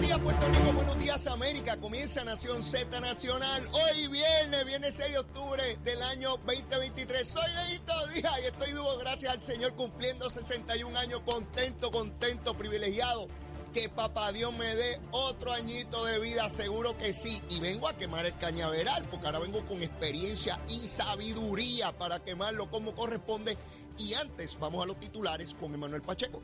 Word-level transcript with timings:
Buenos 0.00 0.16
días 0.16 0.24
Puerto 0.24 0.48
Rico, 0.48 0.72
buenos 0.72 0.98
días 0.98 1.26
América. 1.26 1.76
Comienza 1.76 2.24
Nación 2.24 2.62
Z 2.62 3.00
Nacional. 3.00 3.68
Hoy 3.70 4.08
viernes, 4.08 4.64
viernes 4.64 4.94
6 4.94 5.12
de 5.12 5.18
octubre 5.18 5.62
del 5.84 6.02
año 6.04 6.30
2023. 6.46 7.28
Soy 7.28 7.50
Leito 7.52 7.92
Díaz 8.14 8.40
y 8.42 8.46
estoy 8.46 8.72
vivo 8.72 8.96
gracias 8.96 9.30
al 9.30 9.42
Señor 9.42 9.74
cumpliendo 9.74 10.30
61 10.30 10.98
años. 10.98 11.20
Contento, 11.26 11.90
contento, 11.90 12.56
privilegiado. 12.56 13.28
Que 13.74 13.90
papá 13.90 14.32
Dios 14.32 14.56
me 14.56 14.74
dé 14.74 14.98
otro 15.10 15.52
añito 15.52 16.02
de 16.06 16.18
vida, 16.18 16.48
seguro 16.48 16.96
que 16.96 17.12
sí. 17.12 17.42
Y 17.50 17.60
vengo 17.60 17.86
a 17.86 17.94
quemar 17.94 18.24
el 18.24 18.34
cañaveral, 18.38 19.04
porque 19.10 19.26
ahora 19.26 19.40
vengo 19.40 19.66
con 19.66 19.82
experiencia 19.82 20.58
y 20.66 20.86
sabiduría 20.86 21.92
para 21.98 22.20
quemarlo 22.20 22.70
como 22.70 22.94
corresponde. 22.94 23.58
Y 23.98 24.14
antes, 24.14 24.58
vamos 24.58 24.82
a 24.82 24.86
los 24.86 24.98
titulares 24.98 25.52
con 25.52 25.74
Emanuel 25.74 26.00
Pacheco. 26.00 26.40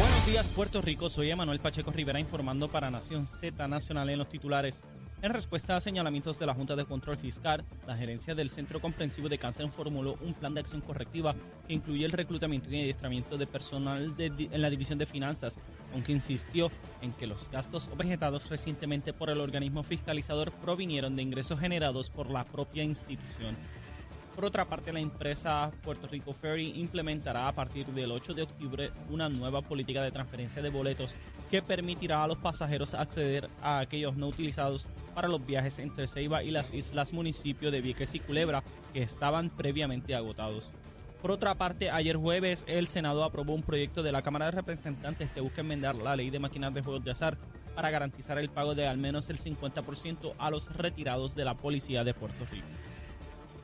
Buenos 0.00 0.26
días, 0.26 0.48
Puerto 0.48 0.80
Rico. 0.80 1.10
Soy 1.10 1.30
Emanuel 1.30 1.60
Pacheco 1.60 1.90
Rivera 1.90 2.18
informando 2.18 2.68
para 2.68 2.90
Nación 2.90 3.26
Z 3.26 3.68
Nacional 3.68 4.08
en 4.08 4.18
los 4.18 4.30
titulares. 4.30 4.82
En 5.20 5.30
respuesta 5.30 5.76
a 5.76 5.80
señalamientos 5.82 6.38
de 6.38 6.46
la 6.46 6.54
Junta 6.54 6.74
de 6.74 6.86
Control 6.86 7.18
Fiscal, 7.18 7.62
la 7.86 7.94
gerencia 7.94 8.34
del 8.34 8.48
Centro 8.48 8.80
Comprensivo 8.80 9.28
de 9.28 9.36
Cáncer 9.36 9.68
formuló 9.68 10.16
un 10.22 10.32
plan 10.32 10.54
de 10.54 10.60
acción 10.60 10.80
correctiva 10.80 11.34
que 11.68 11.74
incluye 11.74 12.06
el 12.06 12.12
reclutamiento 12.12 12.70
y 12.70 12.80
adiestramiento 12.80 13.36
de 13.36 13.46
personal 13.46 14.16
de- 14.16 14.48
en 14.50 14.62
la 14.62 14.70
División 14.70 14.98
de 14.98 15.04
Finanzas, 15.04 15.58
aunque 15.92 16.12
insistió 16.12 16.70
en 17.02 17.12
que 17.12 17.26
los 17.26 17.50
gastos 17.50 17.86
objetados 17.92 18.48
recientemente 18.48 19.12
por 19.12 19.28
el 19.28 19.40
organismo 19.40 19.82
fiscalizador 19.82 20.50
provinieron 20.52 21.14
de 21.14 21.22
ingresos 21.22 21.60
generados 21.60 22.08
por 22.08 22.30
la 22.30 22.44
propia 22.44 22.82
institución. 22.82 23.54
Por 24.34 24.44
otra 24.44 24.64
parte, 24.64 24.92
la 24.92 25.00
empresa 25.00 25.70
Puerto 25.82 26.06
Rico 26.06 26.32
Ferry 26.32 26.72
implementará 26.76 27.48
a 27.48 27.54
partir 27.54 27.86
del 27.88 28.12
8 28.12 28.32
de 28.32 28.42
octubre 28.42 28.90
una 29.10 29.28
nueva 29.28 29.60
política 29.60 30.02
de 30.02 30.12
transferencia 30.12 30.62
de 30.62 30.70
boletos 30.70 31.14
que 31.50 31.62
permitirá 31.62 32.24
a 32.24 32.28
los 32.28 32.38
pasajeros 32.38 32.94
acceder 32.94 33.50
a 33.60 33.80
aquellos 33.80 34.16
no 34.16 34.28
utilizados 34.28 34.86
para 35.14 35.28
los 35.28 35.44
viajes 35.44 35.78
entre 35.80 36.06
Ceiba 36.06 36.42
y 36.42 36.50
las 36.52 36.72
islas 36.72 37.12
municipio 37.12 37.70
de 37.70 37.80
Vieques 37.80 38.14
y 38.14 38.20
Culebra 38.20 38.62
que 38.92 39.02
estaban 39.02 39.50
previamente 39.50 40.14
agotados. 40.14 40.70
Por 41.20 41.32
otra 41.32 41.54
parte, 41.56 41.90
ayer 41.90 42.16
jueves 42.16 42.64
el 42.66 42.86
Senado 42.86 43.24
aprobó 43.24 43.52
un 43.52 43.62
proyecto 43.62 44.02
de 44.02 44.12
la 44.12 44.22
Cámara 44.22 44.46
de 44.46 44.52
Representantes 44.52 45.30
que 45.32 45.40
busca 45.42 45.60
enmendar 45.60 45.96
la 45.96 46.16
ley 46.16 46.30
de 46.30 46.38
máquinas 46.38 46.72
de 46.72 46.82
juegos 46.82 47.04
de 47.04 47.10
azar 47.10 47.36
para 47.74 47.90
garantizar 47.90 48.38
el 48.38 48.48
pago 48.48 48.74
de 48.74 48.86
al 48.86 48.96
menos 48.96 49.28
el 49.28 49.38
50% 49.38 50.34
a 50.38 50.50
los 50.50 50.74
retirados 50.74 51.34
de 51.34 51.44
la 51.44 51.54
Policía 51.54 52.04
de 52.04 52.14
Puerto 52.14 52.46
Rico. 52.50 52.66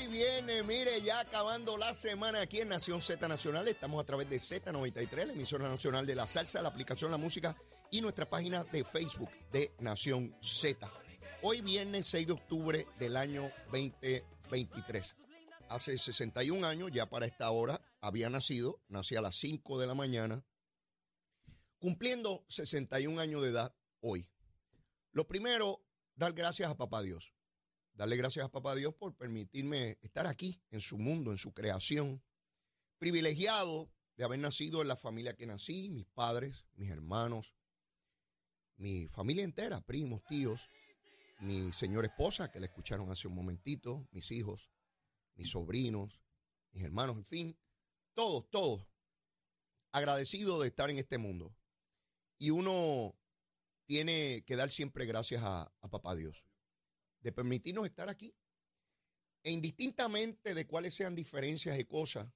hoy 0.00 0.06
viene, 0.06 0.62
mire, 0.62 1.00
ya 1.02 1.20
acabando 1.20 1.76
la 1.76 1.92
semana 1.92 2.40
aquí 2.40 2.60
en 2.60 2.68
Nación 2.68 3.02
Z 3.02 3.26
Nacional. 3.28 3.68
Estamos 3.68 4.02
a 4.02 4.06
través 4.06 4.30
de 4.30 4.36
Z93, 4.36 5.26
la 5.26 5.32
emisora 5.32 5.68
nacional 5.68 6.06
de 6.06 6.14
la 6.14 6.26
salsa, 6.26 6.62
la 6.62 6.68
aplicación 6.70 7.10
La 7.10 7.18
Música 7.18 7.56
y 7.90 8.00
nuestra 8.00 8.28
página 8.28 8.64
de 8.64 8.84
Facebook 8.84 9.30
de 9.52 9.72
Nación 9.80 10.34
Z. 10.40 10.90
Hoy 11.42 11.60
viernes 11.60 12.06
6 12.06 12.26
de 12.28 12.32
octubre 12.32 12.86
del 12.98 13.16
año 13.16 13.52
2023. 13.72 15.16
Hace 15.68 15.98
61 15.98 16.66
años, 16.66 16.90
ya 16.92 17.08
para 17.10 17.26
esta 17.26 17.50
hora, 17.50 17.80
había 18.00 18.30
nacido, 18.30 18.80
nací 18.88 19.16
a 19.16 19.20
las 19.20 19.36
5 19.36 19.78
de 19.78 19.86
la 19.86 19.94
mañana, 19.94 20.44
cumpliendo 21.78 22.44
61 22.48 23.20
años 23.20 23.42
de 23.42 23.50
edad 23.50 23.74
hoy. 24.00 24.30
Lo 25.12 25.26
primero, 25.26 25.84
dar 26.14 26.32
gracias 26.32 26.70
a 26.70 26.76
Papá 26.76 27.02
Dios 27.02 27.34
darle 28.00 28.16
gracias 28.16 28.46
a 28.46 28.48
Papá 28.48 28.74
Dios 28.74 28.94
por 28.94 29.14
permitirme 29.14 29.98
estar 30.00 30.26
aquí, 30.26 30.58
en 30.70 30.80
su 30.80 30.96
mundo, 30.96 31.32
en 31.32 31.36
su 31.36 31.52
creación. 31.52 32.24
Privilegiado 32.98 33.92
de 34.16 34.24
haber 34.24 34.38
nacido 34.38 34.80
en 34.80 34.88
la 34.88 34.96
familia 34.96 35.36
que 35.36 35.44
nací, 35.44 35.90
mis 35.90 36.06
padres, 36.06 36.64
mis 36.76 36.88
hermanos, 36.88 37.54
mi 38.78 39.06
familia 39.08 39.44
entera, 39.44 39.82
primos, 39.82 40.24
tíos, 40.24 40.70
mi 41.40 41.74
señora 41.74 42.06
esposa, 42.06 42.50
que 42.50 42.58
la 42.58 42.66
escucharon 42.66 43.10
hace 43.10 43.28
un 43.28 43.34
momentito, 43.34 44.08
mis 44.12 44.30
hijos, 44.30 44.70
mis 45.34 45.50
sobrinos, 45.50 46.22
mis 46.72 46.82
hermanos, 46.82 47.16
en 47.16 47.26
fin, 47.26 47.58
todos, 48.14 48.48
todos. 48.48 48.88
Agradecido 49.92 50.58
de 50.58 50.68
estar 50.68 50.88
en 50.88 50.96
este 50.96 51.18
mundo. 51.18 51.54
Y 52.38 52.48
uno 52.48 53.14
tiene 53.84 54.42
que 54.46 54.56
dar 54.56 54.70
siempre 54.70 55.04
gracias 55.04 55.42
a, 55.42 55.70
a 55.82 55.88
Papá 55.90 56.14
Dios 56.14 56.49
de 57.20 57.32
permitirnos 57.32 57.86
estar 57.86 58.08
aquí. 58.08 58.34
E 59.42 59.50
indistintamente 59.50 60.54
de 60.54 60.66
cuáles 60.66 60.94
sean 60.94 61.14
diferencias 61.14 61.78
y 61.78 61.84
cosas, 61.84 62.28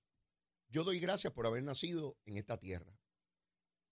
yo 0.68 0.84
doy 0.84 0.98
gracias 1.00 1.32
por 1.32 1.46
haber 1.46 1.62
nacido 1.62 2.16
en 2.24 2.36
esta 2.36 2.58
tierra 2.58 2.98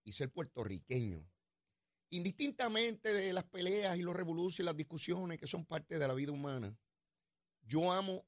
y 0.05 0.13
ser 0.13 0.31
puertorriqueño. 0.31 1.29
Indistintamente 2.11 3.13
de 3.13 3.33
las 3.33 3.45
peleas 3.45 3.99
y 3.99 4.03
los 4.03 4.17
revoluciones 4.17 4.61
y 4.61 4.63
las 4.65 4.77
discusiones 4.77 5.39
que 5.39 5.47
son 5.47 5.65
parte 5.65 5.99
de 5.99 6.07
la 6.07 6.15
vida 6.15 6.33
humana, 6.33 6.77
yo 7.63 7.93
amo 7.93 8.27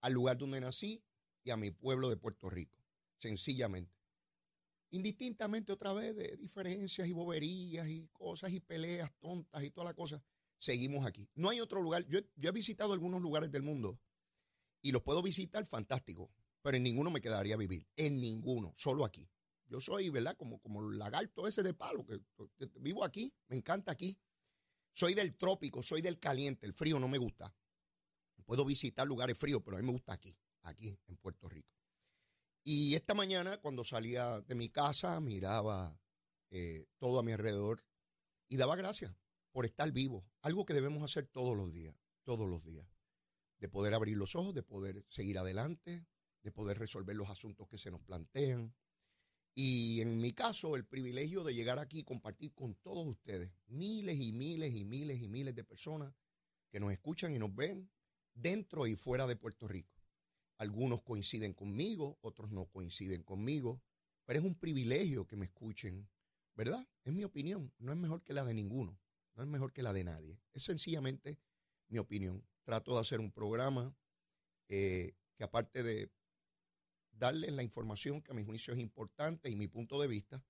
al 0.00 0.12
lugar 0.12 0.36
donde 0.36 0.60
nací 0.60 1.02
y 1.42 1.50
a 1.50 1.56
mi 1.56 1.70
pueblo 1.70 2.10
de 2.10 2.16
Puerto 2.16 2.50
Rico, 2.50 2.78
sencillamente. 3.18 3.96
Indistintamente 4.90 5.72
otra 5.72 5.92
vez 5.92 6.14
de 6.14 6.36
diferencias 6.36 7.08
y 7.08 7.12
boberías 7.12 7.88
y 7.88 8.08
cosas 8.08 8.52
y 8.52 8.60
peleas 8.60 9.12
tontas 9.18 9.64
y 9.64 9.70
toda 9.70 9.86
la 9.86 9.94
cosa, 9.94 10.22
seguimos 10.58 11.06
aquí. 11.06 11.28
No 11.34 11.50
hay 11.50 11.60
otro 11.60 11.82
lugar. 11.82 12.04
Yo, 12.06 12.20
he 12.36 12.50
visitado 12.52 12.92
algunos 12.92 13.22
lugares 13.22 13.50
del 13.50 13.62
mundo 13.62 14.00
y 14.82 14.92
los 14.92 15.02
puedo 15.02 15.22
visitar 15.22 15.64
fantástico, 15.64 16.30
pero 16.62 16.76
en 16.76 16.82
ninguno 16.82 17.10
me 17.10 17.20
quedaría 17.20 17.54
a 17.54 17.58
vivir. 17.58 17.86
En 17.96 18.20
ninguno, 18.20 18.72
solo 18.76 19.04
aquí. 19.04 19.28
Yo 19.68 19.80
soy, 19.80 20.10
¿verdad? 20.10 20.36
Como, 20.36 20.60
como 20.60 20.88
el 20.90 20.98
lagarto 20.98 21.48
ese 21.48 21.62
de 21.62 21.74
palo, 21.74 22.06
que, 22.06 22.20
que 22.56 22.70
vivo 22.78 23.04
aquí, 23.04 23.32
me 23.48 23.56
encanta 23.56 23.92
aquí. 23.92 24.18
Soy 24.92 25.14
del 25.14 25.36
trópico, 25.36 25.82
soy 25.82 26.00
del 26.00 26.18
caliente, 26.18 26.66
el 26.66 26.72
frío 26.72 26.98
no 26.98 27.08
me 27.08 27.18
gusta. 27.18 27.54
Puedo 28.44 28.64
visitar 28.64 29.06
lugares 29.06 29.36
fríos, 29.36 29.60
pero 29.64 29.76
a 29.76 29.80
mí 29.80 29.86
me 29.86 29.92
gusta 29.92 30.12
aquí, 30.12 30.38
aquí 30.62 30.96
en 31.08 31.16
Puerto 31.16 31.48
Rico. 31.48 31.68
Y 32.62 32.94
esta 32.94 33.12
mañana, 33.12 33.58
cuando 33.58 33.84
salía 33.84 34.40
de 34.40 34.54
mi 34.54 34.68
casa, 34.68 35.20
miraba 35.20 36.00
eh, 36.50 36.86
todo 36.98 37.18
a 37.18 37.22
mi 37.24 37.32
alrededor 37.32 37.84
y 38.48 38.56
daba 38.56 38.76
gracias 38.76 39.12
por 39.56 39.64
estar 39.64 39.90
vivo, 39.90 40.22
algo 40.42 40.66
que 40.66 40.74
debemos 40.74 41.02
hacer 41.02 41.28
todos 41.28 41.56
los 41.56 41.72
días, 41.72 41.96
todos 42.24 42.46
los 42.46 42.62
días, 42.66 42.86
de 43.58 43.70
poder 43.70 43.94
abrir 43.94 44.18
los 44.18 44.36
ojos, 44.36 44.52
de 44.52 44.62
poder 44.62 45.06
seguir 45.08 45.38
adelante, 45.38 46.04
de 46.42 46.52
poder 46.52 46.78
resolver 46.78 47.16
los 47.16 47.30
asuntos 47.30 47.66
que 47.66 47.78
se 47.78 47.90
nos 47.90 48.02
plantean. 48.02 48.74
Y 49.54 50.02
en 50.02 50.20
mi 50.20 50.34
caso, 50.34 50.76
el 50.76 50.84
privilegio 50.84 51.42
de 51.42 51.54
llegar 51.54 51.78
aquí 51.78 52.00
y 52.00 52.04
compartir 52.04 52.52
con 52.52 52.74
todos 52.74 53.06
ustedes, 53.06 53.50
miles 53.66 54.20
y 54.20 54.34
miles 54.34 54.74
y 54.74 54.84
miles 54.84 55.22
y 55.22 55.28
miles 55.30 55.54
de 55.54 55.64
personas 55.64 56.12
que 56.68 56.78
nos 56.78 56.92
escuchan 56.92 57.34
y 57.34 57.38
nos 57.38 57.54
ven 57.54 57.90
dentro 58.34 58.86
y 58.86 58.94
fuera 58.94 59.26
de 59.26 59.36
Puerto 59.36 59.66
Rico. 59.66 59.96
Algunos 60.58 61.00
coinciden 61.00 61.54
conmigo, 61.54 62.18
otros 62.20 62.50
no 62.50 62.66
coinciden 62.66 63.22
conmigo, 63.22 63.80
pero 64.26 64.38
es 64.38 64.44
un 64.44 64.56
privilegio 64.56 65.26
que 65.26 65.36
me 65.36 65.46
escuchen, 65.46 66.10
¿verdad? 66.54 66.86
Es 67.04 67.14
mi 67.14 67.24
opinión, 67.24 67.72
no 67.78 67.92
es 67.92 67.98
mejor 67.98 68.22
que 68.22 68.34
la 68.34 68.44
de 68.44 68.52
ninguno 68.52 69.00
no 69.36 69.42
es 69.42 69.48
mejor 69.48 69.72
que 69.72 69.82
la 69.82 69.92
de 69.92 70.04
nadie. 70.04 70.40
Es 70.52 70.64
sencillamente 70.64 71.38
mi 71.88 71.98
opinión. 71.98 72.44
Trato 72.64 72.94
de 72.94 73.00
hacer 73.00 73.20
un 73.20 73.30
programa 73.30 73.94
eh, 74.68 75.12
que 75.36 75.44
aparte 75.44 75.82
de 75.82 76.10
darles 77.12 77.52
la 77.52 77.62
información 77.62 78.20
que 78.20 78.32
a 78.32 78.34
mi 78.34 78.44
juicio 78.44 78.74
es 78.74 78.80
importante 78.80 79.48
y 79.50 79.56
mi 79.56 79.68
punto 79.68 80.00
de 80.00 80.08
vista, 80.08 80.42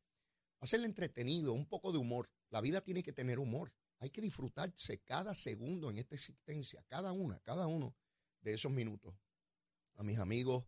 hacerle 0.60 0.86
entretenido, 0.86 1.52
un 1.52 1.66
poco 1.66 1.92
de 1.92 1.98
humor. 1.98 2.30
La 2.50 2.60
vida 2.60 2.80
tiene 2.80 3.02
que 3.02 3.12
tener 3.12 3.38
humor. 3.38 3.72
Hay 3.98 4.10
que 4.10 4.20
disfrutarse 4.20 4.98
cada 4.98 5.34
segundo 5.34 5.90
en 5.90 5.98
esta 5.98 6.14
existencia, 6.14 6.84
cada 6.88 7.12
una, 7.12 7.38
cada 7.40 7.66
uno 7.66 7.94
de 8.40 8.54
esos 8.54 8.70
minutos. 8.70 9.14
A 9.94 10.02
mis 10.02 10.18
amigos 10.18 10.64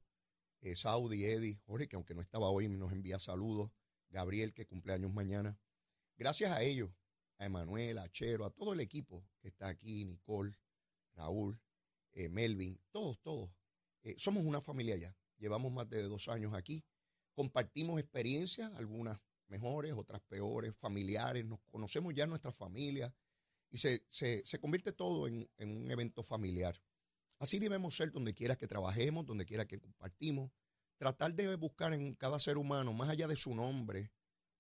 eh, 0.61 0.75
Saudi, 0.75 1.25
Eddie, 1.25 1.61
Jorge, 1.67 1.89
que 1.89 1.97
aunque 1.97 2.15
no 2.15 2.21
estaba 2.21 2.49
hoy, 2.49 2.69
nos 2.69 2.93
envía 2.93 3.19
saludos. 3.19 3.71
Gabriel, 4.11 4.53
que 4.55 4.67
cumpleaños 4.67 5.13
mañana. 5.13 5.59
Gracias 6.17 6.51
a 6.51 6.63
ellos, 6.63 6.91
a 7.39 7.47
Emanuel, 7.47 7.99
a 7.99 8.09
Chero, 8.09 8.45
a 8.45 8.51
todo 8.51 8.73
el 8.73 8.81
equipo 8.81 9.25
que 9.41 9.49
está 9.49 9.69
aquí, 9.69 10.05
Nicole, 10.05 10.57
Raúl, 11.15 11.61
eh, 12.13 12.29
Melvin, 12.29 12.81
todos, 12.91 13.21
todos. 13.21 13.51
Eh, 14.03 14.15
somos 14.19 14.45
una 14.45 14.61
familia 14.61 14.97
ya. 14.97 15.17
Llevamos 15.39 15.73
más 15.73 15.89
de 15.89 16.03
dos 16.03 16.29
años 16.29 16.55
aquí. 16.55 16.85
Compartimos 17.33 18.01
experiencias, 18.01 18.73
algunas 18.75 19.19
mejores, 19.47 19.95
otras 19.95 20.21
peores, 20.23 20.77
familiares. 20.77 21.45
Nos 21.45 21.61
conocemos 21.71 22.15
ya 22.15 22.27
nuestra 22.27 22.53
familia 22.53 23.15
y 23.71 23.79
se, 23.79 24.05
se, 24.09 24.59
convierte 24.61 24.93
todo 24.93 25.29
en, 25.29 25.49
en, 25.57 25.77
un 25.77 25.91
evento 25.91 26.23
familiar. 26.23 26.75
Así 27.39 27.59
debemos 27.59 27.97
ser 27.97 28.11
donde 28.11 28.35
quiera 28.35 28.57
que 28.57 28.67
trabajemos, 28.67 29.27
donde 29.27 29.45
quiera 29.45 29.67
que 29.67 29.79
compartimos. 29.79 30.51
Tratar 30.97 31.35
de 31.35 31.55
buscar 31.55 31.93
en 31.93 32.15
cada 32.15 32.41
ser 32.41 32.59
humano, 32.59 32.93
más 32.93 33.09
allá 33.09 33.29
de 33.29 33.37
su 33.37 33.55
nombre 33.55 34.11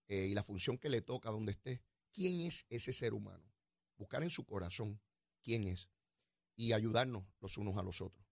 eh, 0.06 0.26
y 0.26 0.34
la 0.34 0.42
función 0.42 0.78
que 0.78 0.88
le 0.88 1.02
toca 1.02 1.30
donde 1.30 1.52
esté, 1.52 1.82
quién 2.18 2.40
es 2.40 2.66
ese 2.68 2.92
ser 2.92 3.14
humano. 3.14 3.44
Buscar 3.96 4.24
en 4.24 4.30
su 4.30 4.44
corazón 4.44 5.00
quién 5.40 5.68
es 5.68 5.88
y 6.56 6.72
ayudarnos 6.72 7.24
los 7.40 7.56
unos 7.58 7.76
a 7.76 7.84
los 7.84 8.00
otros. 8.00 8.26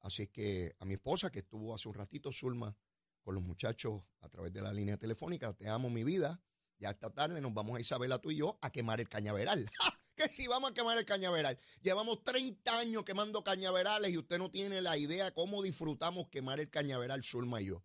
Así 0.00 0.26
que 0.26 0.76
a 0.78 0.84
mi 0.84 0.94
esposa, 0.94 1.30
que 1.30 1.38
estuvo 1.38 1.74
hace 1.74 1.88
un 1.88 1.94
ratito, 1.94 2.32
Zulma, 2.32 2.76
con 3.22 3.34
los 3.34 3.42
muchachos 3.42 4.02
a 4.20 4.28
través 4.28 4.52
de 4.52 4.60
la 4.60 4.74
línea 4.74 4.98
telefónica, 4.98 5.54
te 5.54 5.70
amo 5.70 5.88
mi 5.88 6.04
vida. 6.04 6.42
Ya 6.78 6.90
esta 6.90 7.10
tarde 7.10 7.40
nos 7.40 7.54
vamos 7.54 7.78
a 7.78 7.80
Isabela 7.80 8.18
tú 8.18 8.30
y 8.30 8.36
yo 8.36 8.58
a 8.60 8.70
quemar 8.70 9.00
el 9.00 9.08
cañaveral. 9.08 9.66
que 10.14 10.28
si 10.28 10.46
vamos 10.46 10.72
a 10.72 10.74
quemar 10.74 10.98
el 10.98 11.06
cañaveral. 11.06 11.58
Llevamos 11.80 12.22
30 12.22 12.78
años 12.78 13.04
quemando 13.04 13.42
cañaverales 13.42 14.10
y 14.10 14.18
usted 14.18 14.36
no 14.36 14.50
tiene 14.50 14.82
la 14.82 14.98
idea 14.98 15.32
cómo 15.32 15.62
disfrutamos 15.62 16.28
quemar 16.28 16.60
el 16.60 16.68
cañaveral 16.68 17.24
Zulma 17.24 17.62
y 17.62 17.66
yo. 17.66 17.82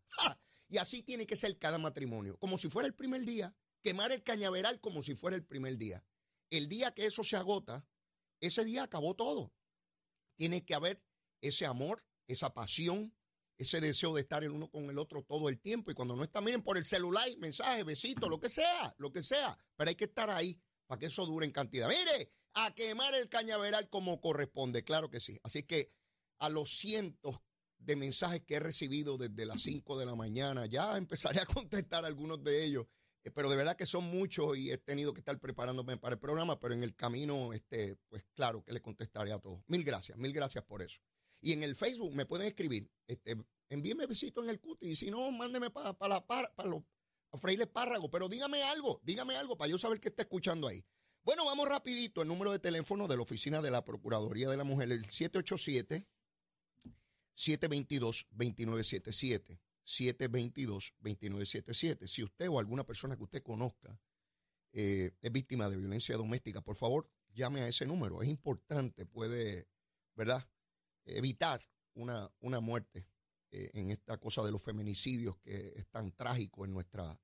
Y 0.67 0.79
así 0.79 1.01
tiene 1.01 1.25
que 1.25 1.37
ser 1.37 1.57
cada 1.57 1.77
matrimonio, 1.77 2.37
como 2.39 2.57
si 2.57 2.69
fuera 2.69 2.87
el 2.87 2.93
primer 2.93 3.23
día. 3.23 3.55
Quemar 3.85 4.11
el 4.11 4.23
cañaveral 4.23 4.79
como 4.79 5.03
si 5.03 5.13
fuera 5.13 5.35
el 5.35 5.45
primer 5.45 5.77
día. 5.77 6.03
El 6.49 6.67
día 6.67 6.91
que 6.95 7.05
eso 7.05 7.23
se 7.23 7.35
agota, 7.35 7.87
ese 8.39 8.65
día 8.65 8.81
acabó 8.81 9.15
todo. 9.15 9.53
Tiene 10.37 10.65
que 10.65 10.73
haber 10.73 11.05
ese 11.39 11.67
amor, 11.67 12.03
esa 12.25 12.51
pasión, 12.55 13.15
ese 13.59 13.81
deseo 13.81 14.15
de 14.15 14.21
estar 14.21 14.43
el 14.43 14.49
uno 14.49 14.71
con 14.71 14.89
el 14.89 14.97
otro 14.97 15.21
todo 15.21 15.49
el 15.49 15.59
tiempo. 15.59 15.91
Y 15.91 15.93
cuando 15.93 16.15
no 16.15 16.23
está, 16.23 16.41
miren 16.41 16.63
por 16.63 16.79
el 16.79 16.85
celular, 16.85 17.27
mensaje, 17.37 17.83
besito, 17.83 18.27
lo 18.27 18.39
que 18.39 18.49
sea, 18.49 18.95
lo 18.97 19.13
que 19.13 19.21
sea. 19.21 19.55
Pero 19.75 19.89
hay 19.89 19.95
que 19.95 20.05
estar 20.05 20.31
ahí 20.31 20.59
para 20.87 20.97
que 20.97 21.05
eso 21.05 21.23
dure 21.27 21.45
en 21.45 21.51
cantidad. 21.51 21.87
Mire, 21.87 22.31
a 22.55 22.73
quemar 22.73 23.13
el 23.13 23.29
cañaveral 23.29 23.87
como 23.91 24.19
corresponde, 24.19 24.83
claro 24.83 25.11
que 25.11 25.19
sí. 25.19 25.37
Así 25.43 25.61
que 25.61 25.93
a 26.39 26.49
los 26.49 26.71
cientos 26.71 27.39
de 27.77 27.95
mensajes 27.95 28.41
que 28.41 28.55
he 28.55 28.59
recibido 28.59 29.19
desde 29.19 29.45
las 29.45 29.61
5 29.61 29.95
de 29.99 30.07
la 30.07 30.15
mañana, 30.15 30.65
ya 30.65 30.97
empezaré 30.97 31.39
a 31.39 31.45
contestar 31.45 32.03
algunos 32.03 32.43
de 32.43 32.65
ellos, 32.65 32.87
pero 33.31 33.49
de 33.49 33.55
verdad 33.55 33.75
que 33.75 33.85
son 33.85 34.03
muchos 34.05 34.57
y 34.57 34.71
he 34.71 34.77
tenido 34.77 35.13
que 35.13 35.19
estar 35.19 35.39
preparándome 35.39 35.97
para 35.97 36.13
el 36.13 36.19
programa, 36.19 36.59
pero 36.59 36.73
en 36.73 36.83
el 36.83 36.95
camino, 36.95 37.53
este, 37.53 37.97
pues 38.07 38.23
claro 38.33 38.63
que 38.63 38.71
le 38.71 38.81
contestaré 38.81 39.31
a 39.31 39.39
todos. 39.39 39.61
Mil 39.67 39.83
gracias, 39.83 40.17
mil 40.17 40.31
gracias 40.31 40.63
por 40.63 40.81
eso. 40.81 41.01
Y 41.41 41.51
en 41.53 41.63
el 41.63 41.75
Facebook 41.75 42.13
me 42.13 42.25
pueden 42.25 42.47
escribir, 42.47 42.89
este, 43.07 43.35
envíeme 43.69 44.05
besito 44.05 44.43
en 44.43 44.49
el 44.49 44.59
cuti, 44.59 44.89
y 44.89 44.95
si 44.95 45.09
no, 45.09 45.31
mándeme 45.31 45.69
para 45.69 45.95
la 46.07 46.25
para 46.25 46.69
los 46.69 46.83
freír 47.37 47.67
párrago, 47.67 48.09
pero 48.09 48.29
dígame 48.29 48.63
algo, 48.63 49.01
dígame 49.03 49.35
algo 49.35 49.57
para 49.57 49.69
yo 49.69 49.77
saber 49.77 49.99
qué 49.99 50.09
está 50.09 50.23
escuchando 50.23 50.67
ahí. 50.67 50.85
Bueno, 51.23 51.45
vamos 51.45 51.67
rapidito, 51.67 52.21
el 52.21 52.27
número 52.27 52.51
de 52.51 52.59
teléfono 52.59 53.07
de 53.07 53.15
la 53.15 53.23
oficina 53.23 53.61
de 53.61 53.71
la 53.71 53.83
Procuraduría 53.83 54.49
de 54.49 54.57
la 54.57 54.63
Mujer, 54.63 54.91
el 54.91 55.03
787 55.05 56.07
722 57.33 58.27
2977. 58.29 59.59
722-2977. 59.85 62.07
Si 62.07 62.23
usted 62.23 62.49
o 62.49 62.59
alguna 62.59 62.85
persona 62.85 63.15
que 63.15 63.23
usted 63.23 63.43
conozca 63.43 63.97
eh, 64.73 65.11
es 65.21 65.31
víctima 65.31 65.69
de 65.69 65.77
violencia 65.77 66.17
doméstica, 66.17 66.61
por 66.61 66.75
favor, 66.75 67.09
llame 67.33 67.61
a 67.61 67.67
ese 67.67 67.85
número. 67.85 68.21
Es 68.21 68.27
importante, 68.27 69.05
puede, 69.05 69.69
¿verdad?, 70.15 70.45
evitar 71.05 71.61
una, 71.93 72.29
una 72.41 72.59
muerte 72.59 73.07
eh, 73.51 73.69
en 73.73 73.91
esta 73.91 74.17
cosa 74.17 74.43
de 74.43 74.51
los 74.51 74.61
feminicidios 74.61 75.37
que 75.37 75.73
es 75.77 75.87
tan 75.87 76.11
trágico 76.11 76.65
en 76.65 76.73
nuestra, 76.73 77.17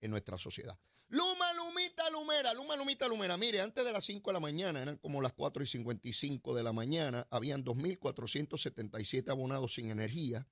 en 0.00 0.10
nuestra 0.10 0.36
sociedad. 0.36 0.76
Luma, 1.08 1.52
Lumita, 1.52 2.10
Lumera, 2.10 2.52
Luma, 2.54 2.74
Lumita, 2.74 3.06
Lumera. 3.06 3.36
Mire, 3.36 3.60
antes 3.60 3.84
de 3.84 3.92
las 3.92 4.04
5 4.04 4.28
de 4.28 4.34
la 4.34 4.40
mañana, 4.40 4.82
eran 4.82 4.96
como 4.96 5.22
las 5.22 5.32
4 5.32 5.62
y 5.62 5.66
55 5.68 6.56
de 6.56 6.64
la 6.64 6.72
mañana, 6.72 7.28
habían 7.30 7.64
2.477 7.64 9.30
abonados 9.30 9.74
sin 9.74 9.90
energía. 9.90 10.48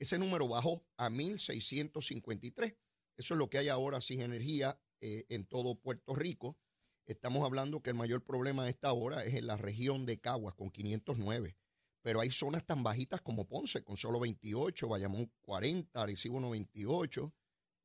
Ese 0.00 0.18
número 0.18 0.48
bajó 0.48 0.84
a 0.96 1.08
1.653. 1.08 2.76
Eso 3.16 3.34
es 3.34 3.38
lo 3.38 3.48
que 3.48 3.58
hay 3.58 3.68
ahora 3.68 4.00
sin 4.00 4.20
energía 4.20 4.80
eh, 5.00 5.26
en 5.28 5.46
todo 5.46 5.76
Puerto 5.76 6.16
Rico. 6.16 6.58
Estamos 7.06 7.44
hablando 7.44 7.82
que 7.82 7.90
el 7.90 7.96
mayor 7.96 8.24
problema 8.24 8.64
a 8.64 8.68
esta 8.68 8.92
hora 8.92 9.24
es 9.24 9.34
en 9.34 9.46
la 9.46 9.56
región 9.56 10.04
de 10.06 10.18
Caguas, 10.18 10.54
con 10.54 10.70
509 10.70 11.56
pero 12.02 12.20
hay 12.20 12.30
zonas 12.30 12.64
tan 12.64 12.82
bajitas 12.82 13.20
como 13.20 13.46
Ponce, 13.46 13.84
con 13.84 13.96
solo 13.96 14.20
28, 14.20 14.88
Bayamón 14.88 15.30
40, 15.42 16.00
Arecibo 16.00 16.40
98, 16.40 17.32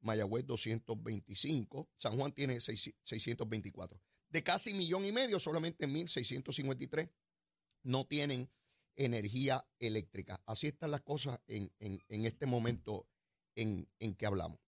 Mayagüez 0.01 0.45
225, 0.45 1.89
San 1.97 2.17
Juan 2.17 2.31
tiene 2.31 2.62
624. 2.62 4.01
De 4.29 4.44
casi 4.44 4.73
millón 4.73 5.06
y 5.06 5.12
medio, 5.12 5.39
solamente 5.39 5.88
1.653 5.88 7.12
no 7.83 8.06
tienen 8.06 8.50
energía 8.95 9.65
eléctrica. 9.80 10.42
Así 10.45 10.68
están 10.68 10.92
las 10.92 11.01
cosas 11.01 11.39
en, 11.47 11.71
este 12.09 12.45
momento 12.45 13.07
en, 13.56 13.88
que 14.18 14.25
hablamos. 14.25 14.59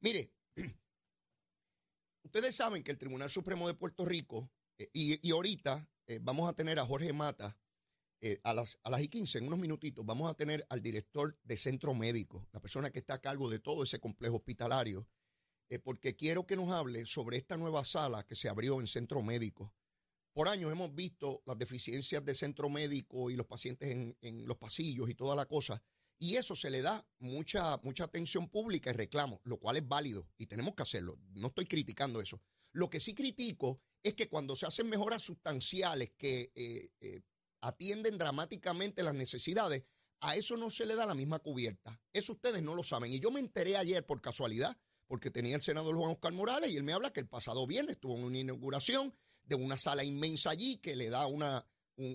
Mire, 0.00 0.32
ustedes 2.24 2.54
saben 2.54 2.82
que 2.82 2.90
el 2.90 2.98
Tribunal 2.98 3.30
Supremo 3.30 3.66
de 3.66 3.74
Puerto 3.74 4.04
Rico, 4.04 4.50
eh, 4.78 4.90
y, 4.92 5.30
ahorita 5.30 5.88
eh, 6.06 6.18
vamos 6.22 6.48
a 6.48 6.54
tener 6.54 6.78
a 6.78 6.86
Jorge 6.86 7.12
Mata, 7.12 7.56
eh, 8.20 8.40
a, 8.44 8.54
las, 8.54 8.78
a 8.82 8.90
las 8.90 9.02
y 9.02 9.08
15, 9.08 9.38
en 9.38 9.46
unos 9.46 9.58
minutitos, 9.58 10.04
vamos 10.04 10.30
a 10.30 10.34
tener 10.34 10.66
al 10.70 10.80
director 10.80 11.38
de 11.44 11.56
centro 11.56 11.94
médico, 11.94 12.48
la 12.52 12.60
persona 12.60 12.90
que 12.90 12.98
está 12.98 13.14
a 13.14 13.20
cargo 13.20 13.50
de 13.50 13.58
todo 13.58 13.82
ese 13.82 14.00
complejo 14.00 14.36
hospitalario, 14.36 15.06
porque 15.82 16.14
quiero 16.14 16.46
que 16.46 16.54
nos 16.54 16.70
hable 16.70 17.06
sobre 17.06 17.36
esta 17.36 17.56
nueva 17.56 17.84
sala 17.84 18.24
que 18.24 18.36
se 18.36 18.48
abrió 18.48 18.80
en 18.80 18.86
centro 18.86 19.20
médico. 19.20 19.74
Por 20.36 20.48
años 20.48 20.70
hemos 20.70 20.94
visto 20.94 21.42
las 21.46 21.56
deficiencias 21.56 22.22
de 22.22 22.34
centro 22.34 22.68
médico 22.68 23.30
y 23.30 23.36
los 23.36 23.46
pacientes 23.46 24.14
en, 24.20 24.46
los 24.46 24.58
pasillos 24.58 25.08
y 25.08 25.14
toda 25.14 25.34
la 25.34 25.46
cosa. 25.46 25.82
Y 26.18 26.36
eso 26.36 26.54
se 26.54 26.68
le 26.68 26.82
da 26.82 27.08
mucha, 27.20 27.78
mucha 27.78 28.04
atención 28.04 28.50
pública 28.50 28.90
y 28.90 28.92
reclamo, 28.92 29.40
lo 29.44 29.58
cual 29.58 29.78
es 29.78 29.88
válido 29.88 30.28
y 30.36 30.44
tenemos 30.44 30.74
que 30.74 30.82
hacerlo. 30.82 31.18
No 31.32 31.46
estoy 31.48 31.64
criticando 31.64 32.20
eso. 32.20 32.42
Lo 32.72 32.90
que 32.90 33.00
sí 33.00 33.14
critico 33.14 33.80
es 34.02 34.12
que 34.12 34.28
cuando 34.28 34.56
se 34.56 34.66
hacen 34.66 34.90
mejoras 34.90 35.22
sustanciales 35.22 36.12
que 36.18 36.52
eh, 36.54 37.22
atienden 37.62 38.18
dramáticamente 38.18 39.02
las 39.02 39.14
necesidades, 39.14 39.84
a 40.20 40.36
eso 40.36 40.58
no 40.58 40.68
se 40.68 40.84
le 40.84 40.96
da 40.96 41.06
la 41.06 41.14
misma 41.14 41.38
cubierta. 41.38 41.98
Eso 42.12 42.34
ustedes 42.34 42.62
no 42.62 42.74
lo 42.74 42.82
saben. 42.82 43.10
Y 43.10 43.20
yo 43.20 43.30
me 43.30 43.40
enteré 43.40 43.78
ayer 43.78 44.04
por 44.04 44.20
casualidad, 44.20 44.76
porque 45.06 45.30
tenía 45.30 45.56
el 45.56 45.62
senador 45.62 45.96
Juan 45.96 46.10
Oscar 46.10 46.34
Morales 46.34 46.74
y 46.74 46.76
él 46.76 46.82
me 46.82 46.92
habla 46.92 47.10
que 47.10 47.20
el 47.20 47.26
pasado 47.26 47.66
viernes 47.66 47.94
estuvo 47.94 48.16
en 48.16 48.24
una 48.24 48.38
inauguración 48.38 49.14
de 49.46 49.54
una 49.54 49.78
sala 49.78 50.04
inmensa 50.04 50.50
allí 50.50 50.76
que 50.76 50.94
le 50.94 51.08
da 51.08 51.26
una, 51.26 51.66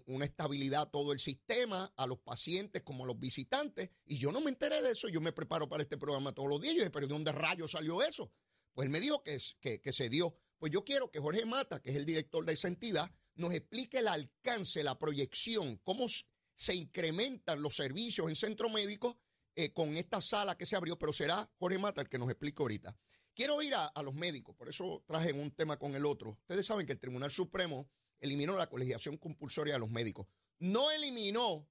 una 0.05 0.25
estabilidad 0.25 0.83
a 0.83 0.91
todo 0.91 1.11
el 1.11 1.19
sistema, 1.19 1.91
a 1.97 2.05
los 2.05 2.19
pacientes 2.19 2.83
como 2.83 3.03
a 3.03 3.07
los 3.07 3.19
visitantes. 3.19 3.89
Y 4.05 4.17
yo 4.17 4.31
no 4.31 4.41
me 4.41 4.49
enteré 4.49 4.81
de 4.81 4.91
eso. 4.91 5.07
Yo 5.09 5.21
me 5.21 5.31
preparo 5.31 5.67
para 5.67 5.83
este 5.83 5.97
programa 5.97 6.33
todos 6.33 6.49
los 6.49 6.61
días. 6.61 6.75
Yo 6.75 6.81
dije, 6.81 6.91
pero 6.91 7.07
¿de 7.07 7.13
dónde 7.13 7.31
rayos 7.31 7.71
salió 7.71 8.01
eso? 8.01 8.31
Pues 8.73 8.85
él 8.85 8.91
me 8.91 8.99
dijo 8.99 9.23
que, 9.23 9.37
que, 9.59 9.81
que 9.81 9.91
se 9.91 10.09
dio. 10.09 10.35
Pues 10.59 10.71
yo 10.71 10.83
quiero 10.83 11.09
que 11.09 11.19
Jorge 11.19 11.45
Mata, 11.45 11.81
que 11.81 11.89
es 11.89 11.95
el 11.95 12.05
director 12.05 12.45
de 12.45 12.53
esa 12.53 12.67
entidad, 12.67 13.09
nos 13.35 13.53
explique 13.53 13.99
el 13.99 14.07
alcance, 14.07 14.83
la 14.83 14.99
proyección, 14.99 15.77
cómo 15.83 16.05
se 16.55 16.75
incrementan 16.75 17.61
los 17.61 17.75
servicios 17.75 18.29
en 18.29 18.35
centro 18.35 18.69
médico 18.69 19.17
eh, 19.55 19.73
con 19.73 19.97
esta 19.97 20.21
sala 20.21 20.55
que 20.55 20.65
se 20.65 20.75
abrió, 20.75 20.97
pero 20.97 21.11
será 21.11 21.49
Jorge 21.57 21.77
Mata 21.77 22.01
el 22.01 22.09
que 22.09 22.19
nos 22.19 22.29
explique 22.29 22.61
ahorita. 22.61 22.95
Quiero 23.41 23.59
ir 23.63 23.73
a, 23.73 24.03
los 24.03 24.13
médicos, 24.13 24.55
por 24.55 24.69
eso 24.69 25.03
traje 25.07 25.33
un 25.33 25.49
tema 25.49 25.79
con 25.79 25.95
el 25.95 26.05
otro. 26.05 26.37
Ustedes 26.41 26.63
saben 26.63 26.85
que 26.85 26.93
el 26.93 26.99
Tribunal 26.99 27.31
Supremo 27.31 27.89
eliminó 28.19 28.55
la 28.55 28.69
colegiación 28.69 29.17
compulsoria 29.17 29.73
de 29.73 29.79
los 29.79 29.89
médicos. 29.89 30.27
No 30.59 30.91
eliminó 30.91 31.67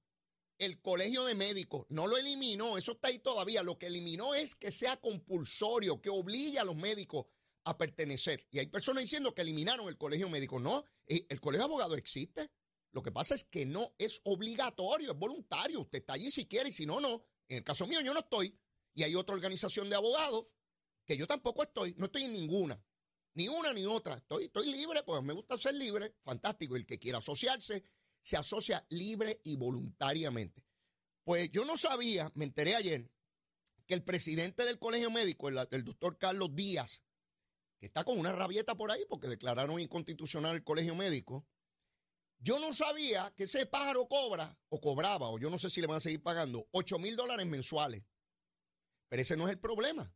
el 0.57 0.81
colegio 0.81 1.23
de 1.23 1.33
médicos, 1.33 1.85
no 1.87 2.07
lo 2.07 2.17
eliminó, 2.17 2.77
eso 2.77 2.91
está 2.91 3.07
ahí 3.07 3.19
todavía. 3.19 3.63
Lo 3.63 3.79
que 3.79 3.85
eliminó 3.85 4.35
es 4.35 4.53
que 4.55 4.69
sea 4.69 4.97
compulsorio, 4.97 6.01
que 6.01 6.09
obligue 6.09 6.59
a 6.59 6.65
los 6.65 6.75
médicos 6.75 7.27
a 7.63 7.77
pertenecer. 7.77 8.45
Y 8.51 8.59
hay 8.59 8.67
personas 8.67 9.03
diciendo 9.03 9.33
que 9.33 9.41
eliminaron 9.41 9.87
el 9.87 9.97
colegio 9.97 10.29
médico. 10.29 10.59
No, 10.59 10.83
eh, 11.07 11.25
el 11.29 11.39
colegio 11.39 11.67
de 11.67 11.71
abogados 11.71 11.97
existe. 11.97 12.51
Lo 12.91 13.01
que 13.01 13.13
pasa 13.13 13.33
es 13.33 13.45
que 13.45 13.65
no 13.65 13.95
es 13.97 14.19
obligatorio, 14.25 15.13
es 15.13 15.17
voluntario. 15.17 15.79
Usted 15.79 15.99
está 15.99 16.15
allí 16.15 16.29
si 16.31 16.47
quiere 16.47 16.67
y 16.67 16.73
si 16.73 16.85
no, 16.85 16.99
no. 16.99 17.23
En 17.47 17.59
el 17.59 17.63
caso 17.63 17.87
mío 17.87 18.01
yo 18.01 18.13
no 18.13 18.19
estoy. 18.19 18.59
Y 18.93 19.03
hay 19.03 19.15
otra 19.15 19.35
organización 19.35 19.89
de 19.89 19.95
abogados 19.95 20.47
que 21.11 21.17
yo 21.17 21.27
tampoco 21.27 21.63
estoy. 21.63 21.93
No 21.97 22.05
estoy 22.05 22.23
en 22.23 22.33
ninguna. 22.33 22.81
Ni 23.33 23.47
una 23.47 23.73
ni 23.73 23.85
otra. 23.85 24.15
Estoy, 24.15 24.45
estoy 24.45 24.71
libre, 24.71 25.03
pues 25.03 25.21
me 25.23 25.33
gusta 25.33 25.57
ser 25.57 25.75
libre. 25.75 26.15
Fantástico. 26.23 26.75
El 26.75 26.85
que 26.85 26.99
quiera 26.99 27.17
asociarse, 27.17 27.83
se 28.21 28.37
asocia 28.37 28.85
libre 28.89 29.41
y 29.43 29.57
voluntariamente. 29.57 30.63
Pues 31.23 31.51
yo 31.51 31.65
no 31.65 31.75
sabía, 31.77 32.31
me 32.35 32.45
enteré 32.45 32.75
ayer, 32.75 33.11
que 33.85 33.93
el 33.93 34.03
presidente 34.03 34.63
del 34.65 34.79
colegio 34.79 35.11
médico, 35.11 35.49
el, 35.49 35.57
el 35.69 35.83
doctor 35.83 36.17
Carlos 36.17 36.55
Díaz, 36.55 37.03
que 37.79 37.87
está 37.87 38.03
con 38.03 38.17
una 38.17 38.31
rabieta 38.31 38.75
por 38.75 38.91
ahí 38.91 39.05
porque 39.09 39.27
declararon 39.27 39.79
inconstitucional 39.79 40.55
el 40.55 40.63
colegio 40.63 40.95
médico, 40.95 41.45
yo 42.39 42.57
no 42.59 42.73
sabía 42.73 43.31
que 43.35 43.43
ese 43.43 43.65
pájaro 43.65 44.07
cobra, 44.07 44.57
o 44.69 44.79
cobraba, 44.79 45.29
o 45.29 45.37
yo 45.37 45.49
no 45.49 45.57
sé 45.57 45.69
si 45.69 45.81
le 45.81 45.87
van 45.87 45.97
a 45.97 46.01
seguir 46.01 46.23
pagando, 46.23 46.67
8 46.71 46.97
mil 46.99 47.15
dólares 47.15 47.45
mensuales. 47.45 48.03
Pero 49.09 49.21
ese 49.21 49.35
no 49.35 49.47
es 49.47 49.51
el 49.51 49.59
problema. 49.59 50.11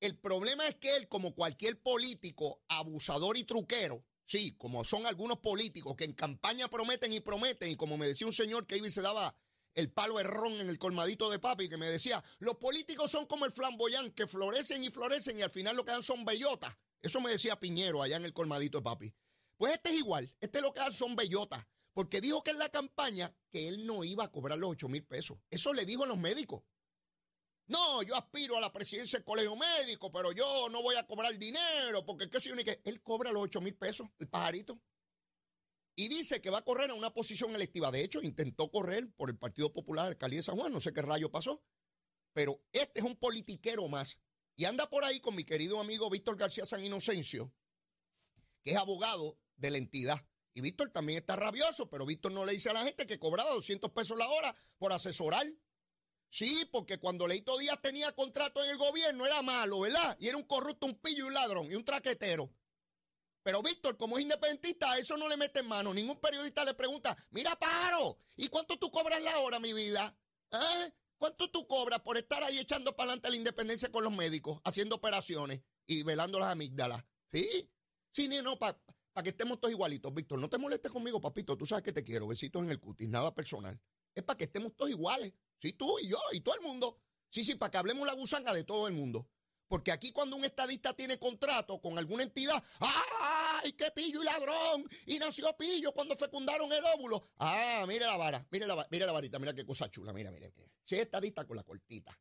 El 0.00 0.16
problema 0.18 0.66
es 0.66 0.76
que 0.76 0.96
él, 0.96 1.08
como 1.08 1.34
cualquier 1.34 1.80
político 1.82 2.62
abusador 2.68 3.36
y 3.36 3.44
truquero, 3.44 4.02
sí, 4.24 4.56
como 4.56 4.82
son 4.82 5.06
algunos 5.06 5.38
políticos 5.40 5.94
que 5.94 6.04
en 6.04 6.14
campaña 6.14 6.68
prometen 6.68 7.12
y 7.12 7.20
prometen, 7.20 7.70
y 7.70 7.76
como 7.76 7.98
me 7.98 8.06
decía 8.06 8.26
un 8.26 8.32
señor 8.32 8.66
que 8.66 8.78
iba 8.78 8.86
y 8.86 8.90
se 8.90 9.02
daba 9.02 9.36
el 9.74 9.92
palo 9.92 10.20
ron 10.22 10.60
en 10.60 10.70
el 10.70 10.78
colmadito 10.78 11.30
de 11.30 11.38
papi, 11.38 11.68
que 11.68 11.76
me 11.76 11.86
decía, 11.86 12.22
los 12.38 12.56
políticos 12.56 13.10
son 13.10 13.26
como 13.26 13.44
el 13.44 13.52
flamboyán, 13.52 14.10
que 14.12 14.26
florecen 14.26 14.82
y 14.82 14.90
florecen 14.90 15.38
y 15.38 15.42
al 15.42 15.50
final 15.50 15.76
lo 15.76 15.84
que 15.84 15.92
dan 15.92 16.02
son 16.02 16.24
bellotas. 16.24 16.76
Eso 17.02 17.20
me 17.20 17.30
decía 17.30 17.60
Piñero 17.60 18.02
allá 18.02 18.16
en 18.16 18.24
el 18.24 18.32
colmadito 18.32 18.78
de 18.78 18.82
papi. 18.82 19.14
Pues 19.56 19.74
este 19.74 19.90
es 19.90 19.98
igual, 19.98 20.34
este 20.40 20.62
lo 20.62 20.72
que 20.72 20.80
dan 20.80 20.92
son 20.92 21.14
bellotas, 21.14 21.66
porque 21.92 22.20
dijo 22.20 22.42
que 22.42 22.50
en 22.52 22.58
la 22.58 22.70
campaña 22.70 23.34
que 23.50 23.68
él 23.68 23.86
no 23.86 24.02
iba 24.04 24.24
a 24.24 24.32
cobrar 24.32 24.58
los 24.58 24.70
8 24.70 24.88
mil 24.88 25.04
pesos. 25.04 25.38
Eso 25.50 25.72
le 25.74 25.84
dijo 25.84 26.04
a 26.04 26.06
los 26.06 26.18
médicos. 26.18 26.62
No, 27.70 28.02
yo 28.02 28.16
aspiro 28.16 28.56
a 28.56 28.60
la 28.60 28.72
presidencia 28.72 29.16
del 29.16 29.24
colegio 29.24 29.54
médico, 29.54 30.10
pero 30.10 30.32
yo 30.32 30.68
no 30.70 30.82
voy 30.82 30.96
a 30.96 31.06
cobrar 31.06 31.38
dinero, 31.38 32.04
porque 32.04 32.28
qué 32.28 32.38
ni 32.56 32.64
qué. 32.64 32.80
Él 32.84 33.00
cobra 33.00 33.30
los 33.30 33.44
8 33.44 33.60
mil 33.60 33.76
pesos, 33.76 34.08
el 34.18 34.28
pajarito. 34.28 34.82
Y 35.94 36.08
dice 36.08 36.40
que 36.40 36.50
va 36.50 36.58
a 36.58 36.64
correr 36.64 36.90
a 36.90 36.94
una 36.94 37.14
posición 37.14 37.54
electiva. 37.54 37.92
De 37.92 38.02
hecho, 38.02 38.22
intentó 38.22 38.72
correr 38.72 39.12
por 39.12 39.30
el 39.30 39.38
Partido 39.38 39.72
Popular, 39.72 40.08
alcaldía 40.08 40.40
de 40.40 40.42
San 40.42 40.56
Juan, 40.56 40.72
no 40.72 40.80
sé 40.80 40.92
qué 40.92 41.00
rayo 41.00 41.30
pasó. 41.30 41.62
Pero 42.32 42.60
este 42.72 43.00
es 43.00 43.06
un 43.06 43.14
politiquero 43.14 43.86
más. 43.86 44.18
Y 44.56 44.64
anda 44.64 44.90
por 44.90 45.04
ahí 45.04 45.20
con 45.20 45.36
mi 45.36 45.44
querido 45.44 45.78
amigo 45.78 46.10
Víctor 46.10 46.36
García 46.36 46.66
San 46.66 46.82
Inocencio, 46.82 47.54
que 48.64 48.72
es 48.72 48.76
abogado 48.76 49.38
de 49.54 49.70
la 49.70 49.78
entidad. 49.78 50.26
Y 50.54 50.60
Víctor 50.60 50.90
también 50.90 51.20
está 51.20 51.36
rabioso, 51.36 51.88
pero 51.88 52.04
Víctor 52.04 52.32
no 52.32 52.44
le 52.44 52.52
dice 52.52 52.68
a 52.68 52.72
la 52.72 52.82
gente 52.82 53.06
que 53.06 53.20
cobraba 53.20 53.52
200 53.52 53.92
pesos 53.92 54.18
la 54.18 54.28
hora 54.28 54.56
por 54.76 54.92
asesorar. 54.92 55.46
Sí, 56.30 56.64
porque 56.70 56.98
cuando 56.98 57.26
Leito 57.26 57.58
Díaz 57.58 57.82
tenía 57.82 58.12
contrato 58.12 58.64
en 58.64 58.70
el 58.70 58.78
gobierno 58.78 59.26
era 59.26 59.42
malo, 59.42 59.80
¿verdad? 59.80 60.16
Y 60.20 60.28
era 60.28 60.36
un 60.36 60.44
corrupto, 60.44 60.86
un 60.86 60.94
pillo 60.94 61.24
y 61.24 61.28
un 61.28 61.34
ladrón 61.34 61.70
y 61.70 61.74
un 61.74 61.84
traquetero. 61.84 62.50
Pero 63.42 63.62
Víctor, 63.62 63.96
como 63.96 64.16
es 64.16 64.22
independentista, 64.22 64.96
eso 64.98 65.16
no 65.16 65.28
le 65.28 65.36
mete 65.36 65.60
en 65.60 65.66
mano. 65.66 65.92
Ningún 65.92 66.20
periodista 66.20 66.64
le 66.64 66.74
pregunta, 66.74 67.16
mira, 67.30 67.58
paro, 67.58 68.18
¿y 68.36 68.48
cuánto 68.48 68.78
tú 68.78 68.90
cobras 68.90 69.20
la 69.22 69.38
hora, 69.40 69.58
mi 69.58 69.72
vida? 69.72 70.16
¿Eh? 70.52 70.92
¿Cuánto 71.18 71.50
tú 71.50 71.66
cobras 71.66 72.00
por 72.00 72.16
estar 72.16 72.42
ahí 72.44 72.58
echando 72.58 72.94
para 72.94 73.10
adelante 73.10 73.30
la 73.30 73.36
independencia 73.36 73.90
con 73.90 74.04
los 74.04 74.12
médicos, 74.12 74.60
haciendo 74.64 74.96
operaciones 74.96 75.60
y 75.86 76.02
velando 76.02 76.38
las 76.38 76.50
amígdalas? 76.50 77.04
¿Sí? 77.32 77.70
Sí, 78.12 78.28
no, 78.28 78.58
para 78.58 78.78
que 79.22 79.30
estemos 79.30 79.58
todos 79.58 79.72
igualitos. 79.72 80.14
Víctor, 80.14 80.38
no 80.38 80.48
te 80.48 80.58
molestes 80.58 80.90
conmigo, 80.90 81.20
papito. 81.20 81.56
Tú 81.56 81.66
sabes 81.66 81.82
que 81.82 81.92
te 81.92 82.04
quiero. 82.04 82.26
Besitos 82.26 82.62
en 82.62 82.70
el 82.70 82.80
cutis, 82.80 83.08
nada 83.08 83.34
personal. 83.34 83.80
Es 84.14 84.22
para 84.22 84.36
que 84.36 84.44
estemos 84.44 84.74
todos 84.76 84.90
iguales. 84.90 85.32
Sí, 85.60 85.74
tú 85.74 85.98
y 85.98 86.08
yo 86.08 86.18
y 86.32 86.40
todo 86.40 86.54
el 86.54 86.62
mundo. 86.62 86.98
Sí, 87.28 87.44
sí, 87.44 87.54
para 87.54 87.70
que 87.70 87.78
hablemos 87.78 88.06
la 88.06 88.14
gusanga 88.14 88.52
de 88.52 88.64
todo 88.64 88.88
el 88.88 88.94
mundo. 88.94 89.28
Porque 89.68 89.92
aquí 89.92 90.10
cuando 90.10 90.34
un 90.34 90.44
estadista 90.44 90.94
tiene 90.94 91.16
contrato 91.16 91.80
con 91.80 91.96
alguna 91.96 92.24
entidad, 92.24 92.60
¡ay, 92.80 93.72
qué 93.74 93.92
pillo 93.94 94.20
y 94.20 94.24
ladrón! 94.24 94.84
Y 95.06 95.18
nació 95.20 95.56
pillo 95.56 95.92
cuando 95.92 96.16
fecundaron 96.16 96.72
el 96.72 96.84
óvulo. 96.96 97.30
Ah, 97.38 97.84
mire 97.86 98.04
la 98.04 98.16
vara, 98.16 98.44
mire 98.50 98.66
la, 98.66 98.88
mire 98.90 99.06
la 99.06 99.12
varita, 99.12 99.38
mira 99.38 99.54
qué 99.54 99.64
cosa 99.64 99.88
chula, 99.88 100.12
mira, 100.12 100.32
mire, 100.32 100.52
mire. 100.56 100.72
Si 100.82 100.96
es 100.96 101.02
estadista 101.02 101.46
con 101.46 101.56
la 101.56 101.62
cortita, 101.62 102.18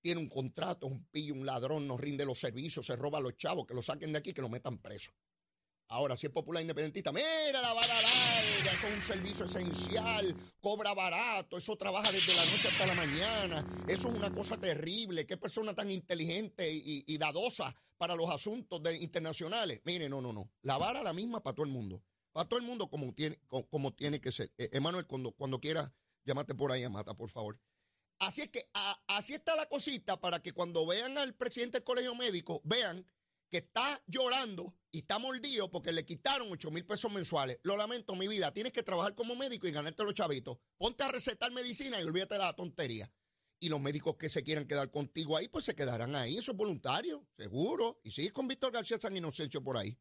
tiene 0.00 0.20
un 0.20 0.28
contrato, 0.28 0.86
un 0.86 1.04
pillo, 1.06 1.34
un 1.34 1.44
ladrón, 1.44 1.88
no 1.88 1.96
rinde 1.96 2.24
los 2.24 2.38
servicios, 2.38 2.86
se 2.86 2.94
roba 2.94 3.18
a 3.18 3.20
los 3.20 3.36
chavos, 3.36 3.66
que 3.66 3.74
lo 3.74 3.82
saquen 3.82 4.12
de 4.12 4.20
aquí, 4.20 4.32
que 4.32 4.42
lo 4.42 4.48
metan 4.48 4.78
preso. 4.78 5.10
Ahora, 5.88 6.16
si 6.16 6.26
es 6.26 6.32
popular 6.32 6.60
independentista, 6.60 7.12
mira 7.12 7.62
la 7.62 7.72
vara 7.72 7.94
larga, 8.02 8.72
eso 8.72 8.88
es 8.88 8.92
un 8.92 9.00
servicio 9.00 9.44
esencial, 9.44 10.34
cobra 10.60 10.92
barato, 10.94 11.56
eso 11.56 11.76
trabaja 11.76 12.10
desde 12.10 12.34
la 12.34 12.44
noche 12.44 12.68
hasta 12.68 12.86
la 12.86 12.94
mañana, 12.94 13.64
eso 13.86 14.08
es 14.08 14.14
una 14.14 14.34
cosa 14.34 14.58
terrible, 14.58 15.26
qué 15.26 15.36
persona 15.36 15.74
tan 15.74 15.90
inteligente 15.92 16.68
y, 16.68 17.16
dadosa 17.18 17.74
para 17.98 18.16
los 18.16 18.28
asuntos 18.30 18.82
internacionales. 19.00 19.80
Mire, 19.84 20.08
no, 20.08 20.20
no, 20.20 20.32
no, 20.32 20.50
la 20.62 20.76
vara 20.76 21.04
la 21.04 21.12
misma 21.12 21.40
para 21.40 21.54
todo 21.54 21.64
el 21.64 21.72
mundo, 21.72 22.02
para 22.32 22.48
todo 22.48 22.58
el 22.58 22.66
mundo 22.66 22.90
como 22.90 23.14
tiene, 23.14 23.38
como, 23.46 23.94
tiene 23.94 24.20
que 24.20 24.32
ser. 24.32 24.52
Eh, 24.58 24.70
Emanuel, 24.72 25.06
cuando, 25.06 25.32
cuando 25.32 25.60
quiera, 25.60 25.94
llámate 26.24 26.56
por 26.56 26.72
ahí 26.72 26.82
a 26.82 26.90
por 26.90 27.30
favor. 27.30 27.60
Así 28.18 28.40
es 28.40 28.48
que 28.48 28.68
así 29.08 29.34
está 29.34 29.54
la 29.56 29.66
cosita 29.66 30.20
para 30.20 30.42
que 30.42 30.52
cuando 30.52 30.86
vean 30.86 31.16
al 31.18 31.34
presidente 31.34 31.78
del 31.78 31.84
colegio 31.84 32.14
médico, 32.14 32.60
vean 32.64 33.06
que 33.48 33.58
está 33.58 34.02
llorando 34.06 34.74
y 34.90 35.00
está 35.00 35.18
mordido 35.18 35.70
porque 35.70 35.92
le 35.92 36.04
quitaron 36.04 36.48
8 36.50 36.70
mil 36.70 36.84
pesos 36.84 37.12
mensuales. 37.12 37.58
Lo 37.62 37.76
lamento, 37.76 38.14
mi 38.14 38.28
vida. 38.28 38.52
Tienes 38.52 38.72
que 38.72 38.82
trabajar 38.82 39.14
como 39.14 39.36
médico 39.36 39.66
y 39.66 39.72
ganarte 39.72 40.04
los 40.04 40.14
chavitos. 40.14 40.58
Ponte 40.78 41.04
a 41.04 41.08
recetar 41.08 41.52
medicina 41.52 42.00
y 42.00 42.04
olvídate 42.04 42.34
de 42.34 42.40
la 42.40 42.54
tontería. 42.54 43.10
Y 43.58 43.68
los 43.68 43.80
médicos 43.80 44.16
que 44.16 44.28
se 44.28 44.42
quieran 44.42 44.66
quedar 44.66 44.90
contigo 44.90 45.36
ahí, 45.36 45.48
pues 45.48 45.64
se 45.64 45.74
quedarán 45.74 46.14
ahí. 46.14 46.36
Eso 46.36 46.52
es 46.52 46.56
voluntario, 46.56 47.26
seguro. 47.36 48.00
Y 48.04 48.10
sigues 48.10 48.32
con 48.32 48.48
Víctor 48.48 48.72
García 48.72 48.98
San 48.98 49.16
Inocencio 49.16 49.62
por 49.62 49.76
ahí. 49.76 49.98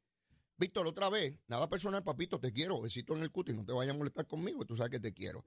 Víctor, 0.58 0.88
otra 0.88 1.10
vez, 1.10 1.38
nada 1.48 1.70
personal, 1.70 2.04
papito, 2.04 2.40
te 2.40 2.52
quiero. 2.52 2.82
Besito 2.82 3.16
en 3.16 3.24
el 3.24 3.32
cutis, 3.32 3.56
no 3.56 3.66
te 3.66 3.74
vayas 3.74 3.94
a 3.94 3.98
molestar 3.98 4.26
conmigo, 4.28 4.66
tú 4.66 4.78
sabes 4.78 4.92
que 4.92 5.00
te 5.00 5.14
quiero. 5.14 5.44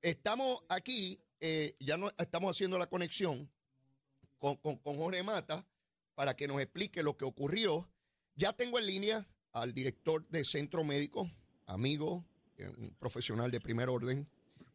Estamos 0.00 0.64
aquí, 0.68 1.20
eh, 1.40 1.76
ya 1.80 1.96
no, 1.96 2.10
estamos 2.16 2.50
haciendo 2.56 2.78
la 2.78 2.86
conexión 2.86 3.50
con, 4.38 4.56
con, 4.56 4.76
con 4.78 4.96
Jorge 4.96 5.22
Mata 5.22 5.66
para 6.14 6.34
que 6.34 6.48
nos 6.48 6.60
explique 6.60 7.02
lo 7.02 7.16
que 7.16 7.24
ocurrió. 7.24 7.88
Ya 8.34 8.52
tengo 8.52 8.78
en 8.78 8.86
línea 8.86 9.26
al 9.52 9.72
director 9.72 10.26
de 10.28 10.44
Centro 10.44 10.84
Médico, 10.84 11.30
amigo, 11.66 12.24
eh, 12.58 12.68
un 12.78 12.94
profesional 12.96 13.50
de 13.50 13.60
primer 13.60 13.88
orden, 13.88 14.28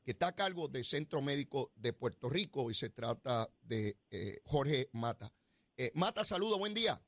que 0.03 0.11
está 0.11 0.27
a 0.27 0.35
cargo 0.35 0.67
del 0.67 0.85
Centro 0.85 1.21
Médico 1.21 1.71
de 1.75 1.93
Puerto 1.93 2.29
Rico 2.29 2.71
y 2.71 2.73
se 2.73 2.89
trata 2.89 3.47
de 3.61 3.97
eh, 4.11 4.39
Jorge 4.45 4.89
Mata. 4.93 5.31
Eh, 5.77 5.91
Mata, 5.93 6.23
saludo, 6.23 6.57
buen 6.57 6.73
día. 6.73 7.01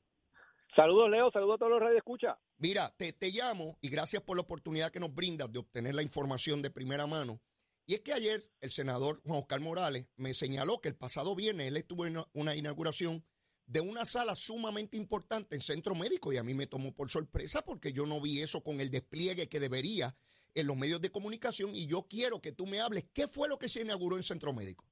Saludos, 0.74 1.10
Leo, 1.10 1.30
saludos 1.30 1.56
a 1.56 1.58
todos 1.58 1.72
los 1.72 1.80
radio 1.80 1.98
escucha. 1.98 2.38
Mira, 2.56 2.88
te, 2.96 3.12
te 3.12 3.30
llamo 3.30 3.76
y 3.80 3.88
gracias 3.88 4.22
por 4.22 4.36
la 4.36 4.42
oportunidad 4.42 4.90
que 4.90 5.00
nos 5.00 5.14
brindas 5.14 5.52
de 5.52 5.58
obtener 5.58 5.94
la 5.94 6.02
información 6.02 6.62
de 6.62 6.70
primera 6.70 7.06
mano. 7.06 7.40
Y 7.86 7.94
es 7.94 8.00
que 8.00 8.12
ayer 8.12 8.48
el 8.60 8.70
senador 8.70 9.20
Juan 9.24 9.40
Oscar 9.40 9.60
Morales 9.60 10.08
me 10.16 10.32
señaló 10.32 10.80
que 10.80 10.88
el 10.88 10.94
pasado 10.94 11.34
viernes 11.34 11.68
él 11.68 11.76
estuvo 11.76 12.06
en 12.06 12.22
una 12.32 12.54
inauguración 12.54 13.24
de 13.66 13.80
una 13.80 14.04
sala 14.04 14.34
sumamente 14.34 14.96
importante 14.96 15.54
en 15.54 15.60
centro 15.60 15.94
médico 15.94 16.32
y 16.32 16.36
a 16.36 16.42
mí 16.42 16.54
me 16.54 16.66
tomó 16.66 16.94
por 16.94 17.10
sorpresa 17.10 17.62
porque 17.62 17.92
yo 17.92 18.06
no 18.06 18.20
vi 18.20 18.40
eso 18.40 18.62
con 18.62 18.80
el 18.80 18.90
despliegue 18.90 19.48
que 19.48 19.60
debería 19.60 20.14
en 20.54 20.66
los 20.66 20.76
medios 20.76 21.00
de 21.00 21.10
comunicación 21.10 21.70
y 21.74 21.86
yo 21.86 22.06
quiero 22.08 22.40
que 22.40 22.52
tú 22.52 22.66
me 22.66 22.80
hables 22.80 23.04
qué 23.14 23.26
fue 23.28 23.48
lo 23.48 23.58
que 23.58 23.68
se 23.68 23.82
inauguró 23.82 24.16
en 24.16 24.22
centro 24.22 24.52
médico. 24.52 24.84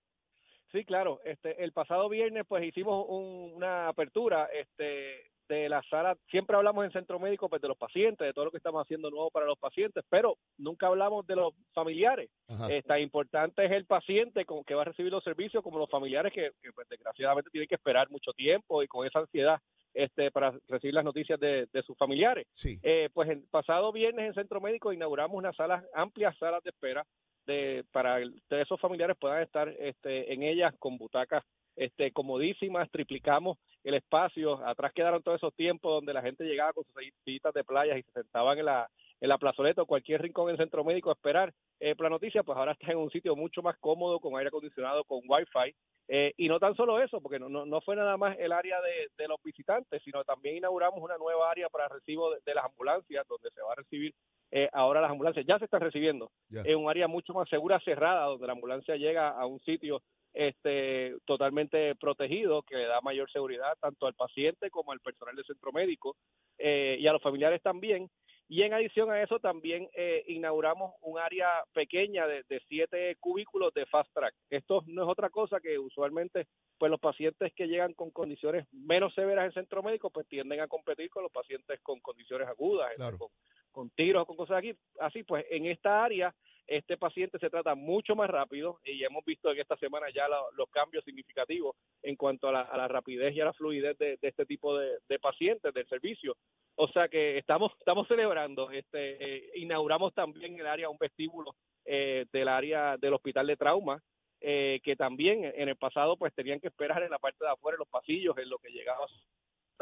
Sí, 0.73 0.85
claro. 0.85 1.21
Este, 1.25 1.63
el 1.63 1.73
pasado 1.73 2.09
viernes, 2.09 2.45
pues 2.49 2.65
hicimos 2.65 3.05
una 3.09 3.89
apertura, 3.89 4.47
este, 4.47 5.31
de 5.51 5.69
la 5.69 5.83
sala, 5.91 6.17
siempre 6.31 6.57
hablamos 6.57 6.85
en 6.85 6.93
centro 6.93 7.19
médico 7.19 7.49
pues, 7.49 7.61
de 7.61 7.69
los 7.69 7.77
pacientes, 7.77 8.25
de 8.27 8.33
todo 8.33 8.45
lo 8.47 8.51
que 8.51 8.59
estamos 8.59 8.83
haciendo 8.83 9.11
nuevo 9.11 9.31
para 9.31 9.47
los 9.47 9.59
pacientes, 9.59 10.05
pero 10.09 10.37
nunca 10.57 10.87
hablamos 10.87 11.27
de 11.27 11.37
los 11.37 11.53
familiares. 11.75 12.31
Eh, 12.71 12.83
tan 12.87 13.01
importante 13.01 13.65
es 13.65 13.73
el 13.73 13.85
paciente 13.85 14.45
con, 14.45 14.63
que 14.65 14.75
va 14.75 14.83
a 14.83 14.87
recibir 14.87 15.11
los 15.11 15.25
servicios 15.25 15.63
como 15.63 15.79
los 15.79 15.91
familiares 15.91 16.33
que, 16.33 16.53
pues, 16.73 16.89
desgraciadamente 16.89 17.51
tienen 17.51 17.69
que 17.69 17.75
esperar 17.75 18.09
mucho 18.11 18.33
tiempo 18.33 18.83
y 18.83 18.89
con 18.89 19.07
esa 19.07 19.19
ansiedad 19.19 19.59
este, 19.93 20.31
para 20.31 20.55
recibir 20.69 20.95
las 20.95 21.05
noticias 21.05 21.39
de, 21.41 21.69
sus 21.85 21.99
familiares. 21.99 22.47
Eh, 22.83 23.09
pues 23.13 23.29
el 23.29 23.43
pasado 23.51 23.91
viernes 23.91 24.29
en 24.29 24.35
centro 24.35 24.61
médico 24.61 24.93
inauguramos 24.93 25.37
unas 25.37 25.57
salas, 25.57 25.85
amplias 25.95 26.37
salas 26.39 26.63
de 26.63 26.71
espera 26.71 27.05
de, 27.47 27.85
para 27.91 28.21
que 28.21 28.61
esos 28.61 28.81
familiares 28.81 29.17
puedan 29.19 29.43
estar 29.43 29.69
este, 29.69 30.33
en 30.33 30.45
ellas 30.45 30.73
con 30.79 30.97
butacas 30.97 31.43
este, 31.77 32.13
comodísimas, 32.13 32.91
triplicamos 32.91 33.59
el 33.85 33.95
espacio, 33.95 34.65
atrás 34.67 34.93
quedaron 34.93 35.23
todos 35.23 35.39
esos 35.39 35.55
tiempos 35.55 35.93
donde 35.93 36.13
la 36.13 36.23
gente 36.23 36.45
llegaba 36.45 36.73
con 36.73 36.85
sus 36.85 36.95
sillitas 37.25 37.55
de 37.55 37.65
playas 37.65 37.99
y 37.99 38.03
se 38.03 38.13
sentaban 38.13 38.59
en 38.59 38.67
la, 38.67 38.89
en 39.21 39.29
la 39.29 39.39
plazoleta 39.39 39.83
o 39.83 39.87
cualquier 39.87 40.23
rincón 40.23 40.51
en 40.51 40.57
centro 40.57 40.85
médico 40.85 41.11
a 41.11 41.15
esperar 41.15 41.53
eh, 41.79 41.95
la 41.99 42.11
noticia, 42.11 42.43
pues 42.43 42.59
ahora 42.59 42.73
está 42.73 42.93
en 42.93 42.99
un 42.99 43.11
sitio 43.11 43.35
mucho 43.37 43.63
más 43.63 43.77
cómodo, 43.79 44.21
con 44.21 44.37
aire 44.37 44.49
acondicionado, 44.49 45.05
con 45.05 45.21
wifi, 45.27 45.75
eh, 46.09 46.33
y 46.37 46.49
no 46.49 46.59
tan 46.59 46.75
solo 46.75 47.01
eso, 47.01 47.21
porque 47.21 47.39
no, 47.39 47.49
no, 47.49 47.81
fue 47.81 47.97
nada 47.97 48.17
más 48.17 48.37
el 48.39 48.53
área 48.53 48.79
de, 48.81 49.29
los 49.29 49.41
visitantes, 49.43 50.03
sino 50.03 50.25
también 50.25 50.57
inauguramos 50.57 51.01
una 51.01 51.17
nueva 51.17 51.51
área 51.51 51.69
para 51.69 51.89
recibo 51.89 52.31
de, 52.31 52.55
las 52.55 52.65
ambulancias, 52.65 53.27
donde 53.29 53.51
se 53.51 53.63
va 53.63 53.73
a 53.73 53.77
recibir 53.77 54.13
eh, 54.51 54.69
ahora 54.73 55.01
las 55.01 55.11
ambulancias, 55.11 55.47
ya 55.47 55.59
se 55.59 55.67
están 55.67 55.81
recibiendo, 55.81 56.31
en 56.51 56.77
un 56.77 56.91
área 56.91 57.07
mucho 57.07 57.33
más 57.33 57.49
segura, 57.49 57.79
cerrada, 57.81 58.25
donde 58.25 58.47
la 58.47 58.55
ambulancia 58.55 58.97
llega 58.97 59.29
a 59.29 59.47
un 59.47 59.61
sitio 59.61 60.03
este, 60.33 61.17
totalmente 61.25 61.95
protegido, 61.97 62.63
que 62.63 62.77
le 62.77 62.87
da 62.87 63.01
mayor 63.01 63.31
seguridad 63.31 63.77
tanto 63.81 64.07
al 64.07 64.15
paciente 64.15 64.71
como 64.71 64.93
al 64.93 65.01
personal 65.01 65.35
del 65.35 65.45
centro 65.45 65.73
médico 65.73 66.17
eh, 66.59 66.97
y 66.99 67.07
a 67.07 67.13
los 67.13 67.23
familiares 67.23 67.63
también. 67.63 68.09
Y 68.49 68.63
en 68.63 68.75
adición 68.75 69.13
a 69.13 69.23
eso 69.23 69.39
también 69.39 69.89
eh, 69.95 70.25
inauguramos 70.27 70.95
un 71.03 71.21
área 71.21 71.63
pequeña 71.73 72.27
de, 72.27 72.45
siete 72.69 73.17
cubículos 73.21 73.73
de 73.75 73.87
fast 73.87 74.13
track. 74.13 74.35
Esto 74.51 74.83
no 74.89 75.05
es 75.05 75.09
otra 75.09 75.31
cosa 75.31 75.61
que 75.61 75.79
usualmente 75.79 76.49
pues 76.77 76.91
los 76.91 76.99
pacientes 76.99 77.53
que 77.55 77.69
llegan 77.69 77.95
con 77.95 78.11
condiciones 78.11 78.67
menos 78.73 79.15
severas 79.15 79.47
en 79.47 79.53
centro 79.53 79.85
médico 79.85 80.11
pues 80.11 80.27
tienden 80.27 80.59
a 80.59 80.67
competir 80.67 81.11
con 81.11 81.23
los 81.23 81.31
pacientes 81.31 81.79
con 81.81 82.01
condiciones 82.01 82.49
agudas, 82.49 82.91
con, 83.19 83.29
con 83.71 83.91
tiros 83.91 84.27
con 84.27 84.37
cosas 84.37 84.59
aquí. 84.59 84.75
Así 84.99 85.23
pues 85.23 85.47
en 85.49 85.67
esta 85.67 86.03
área 86.03 86.35
este 86.71 86.97
paciente 86.97 87.37
se 87.41 87.51
trata 87.51 87.75
mucho 87.75 88.15
más 88.15 88.31
rápido 88.31 88.79
y 88.85 89.03
hemos 89.03 89.25
visto 89.25 89.51
en 89.51 89.59
esta 89.59 89.77
semana 89.77 90.07
ya 90.15 90.29
los 90.29 90.71
cambios 90.71 91.05
significativos 91.05 91.75
en 92.01 92.15
cuanto 92.15 92.49
a 92.49 92.53
la, 92.53 92.87
rapidez 92.87 93.35
y 93.35 93.41
a 93.41 93.47
la 93.47 93.53
fluidez 93.53 93.99
de, 93.99 94.17
este 94.23 94.47
tipo 94.47 94.79
de, 94.79 95.19
pacientes 95.21 95.75
del 95.75 95.89
servicio. 95.89 96.37
O 96.77 96.87
sea 96.89 97.09
que 97.09 97.39
estamos 97.39 97.73
estamos 97.77 98.07
celebrando, 98.07 98.71
este 98.71 99.17
eh, 99.19 99.51
inauguramos 99.57 100.15
también 100.15 100.59
el 100.61 100.67
área, 100.69 100.89
un 100.89 100.97
vestíbulo 100.97 101.57
eh, 101.85 102.27
del 102.33 102.47
área 102.47 102.97
del 102.97 103.15
hospital 103.15 103.49
de 103.49 103.57
trauma, 103.57 104.01
eh, 104.41 104.79
que 104.85 104.95
también 104.95 105.45
en 105.45 105.69
el 105.69 105.77
pasado 105.77 106.17
pues 106.17 106.33
tenían 106.35 106.61
que 106.61 106.69
esperar 106.69 107.03
en 107.03 107.11
la 107.11 107.19
parte 107.19 107.45
de 107.45 107.51
afuera, 107.51 107.75
en 107.75 107.81
los 107.81 107.89
pasillos, 107.89 108.39
en 108.39 108.49
lo 108.49 108.59
que 108.59 108.71
llegaba 108.71 109.07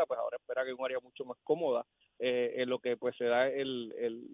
pues 0.07 0.19
ahora 0.19 0.37
espera 0.37 0.65
que 0.65 0.73
un 0.73 0.85
área 0.85 1.01
mucho 1.01 1.25
más 1.25 1.37
cómoda 1.45 1.85
eh, 2.19 2.55
en 2.57 2.69
lo 2.69 2.79
que 2.79 2.97
pues 2.97 3.17
se 3.17 3.25
da 3.25 3.49
el, 3.49 3.89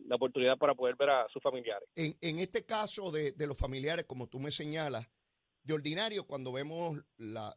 la 0.06 0.16
oportunidad 0.16 0.56
para 0.56 0.75
poder 0.75 0.97
ver 0.97 1.11
a 1.11 1.28
sus 1.28 1.42
familiares. 1.42 1.88
En, 1.97 2.12
en 2.21 2.38
este 2.38 2.64
caso 2.64 3.11
de, 3.11 3.33
de, 3.33 3.47
los 3.47 3.59
familiares, 3.59 4.04
como 4.04 4.26
tú 4.28 4.40
me 4.40 4.50
señalas, 4.50 5.09
de 5.62 5.75
ordinario 5.75 6.26
cuando 6.26 6.52
vemos 6.52 6.99
la, 7.16 7.54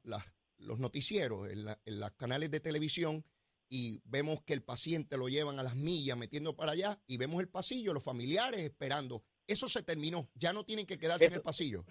los 0.58 0.80
noticieros 0.80 1.50
en, 1.50 1.68
en 1.86 2.00
los 2.00 2.12
canales 2.12 2.52
de 2.52 2.60
televisión 2.60 3.24
y 3.70 4.02
vemos 4.06 4.42
que 4.44 4.54
el 4.54 4.64
paciente 4.64 5.18
lo 5.18 5.28
llevan 5.28 5.60
a 5.60 5.64
las 5.64 5.76
millas 5.76 6.18
metiendo 6.18 6.56
para 6.56 6.72
allá 6.72 6.98
y 7.08 7.18
vemos 7.18 7.42
el 7.42 7.50
pasillo, 7.50 7.94
los 7.94 8.04
familiares 8.04 8.62
esperando. 8.62 9.24
Eso 9.46 9.68
se 9.68 9.84
terminó, 9.84 10.30
ya 10.36 10.54
no 10.54 10.64
tienen 10.64 10.86
que 10.86 10.98
quedarse 10.98 11.26
en 11.26 11.34
el 11.34 11.42
pasillo. 11.42 11.84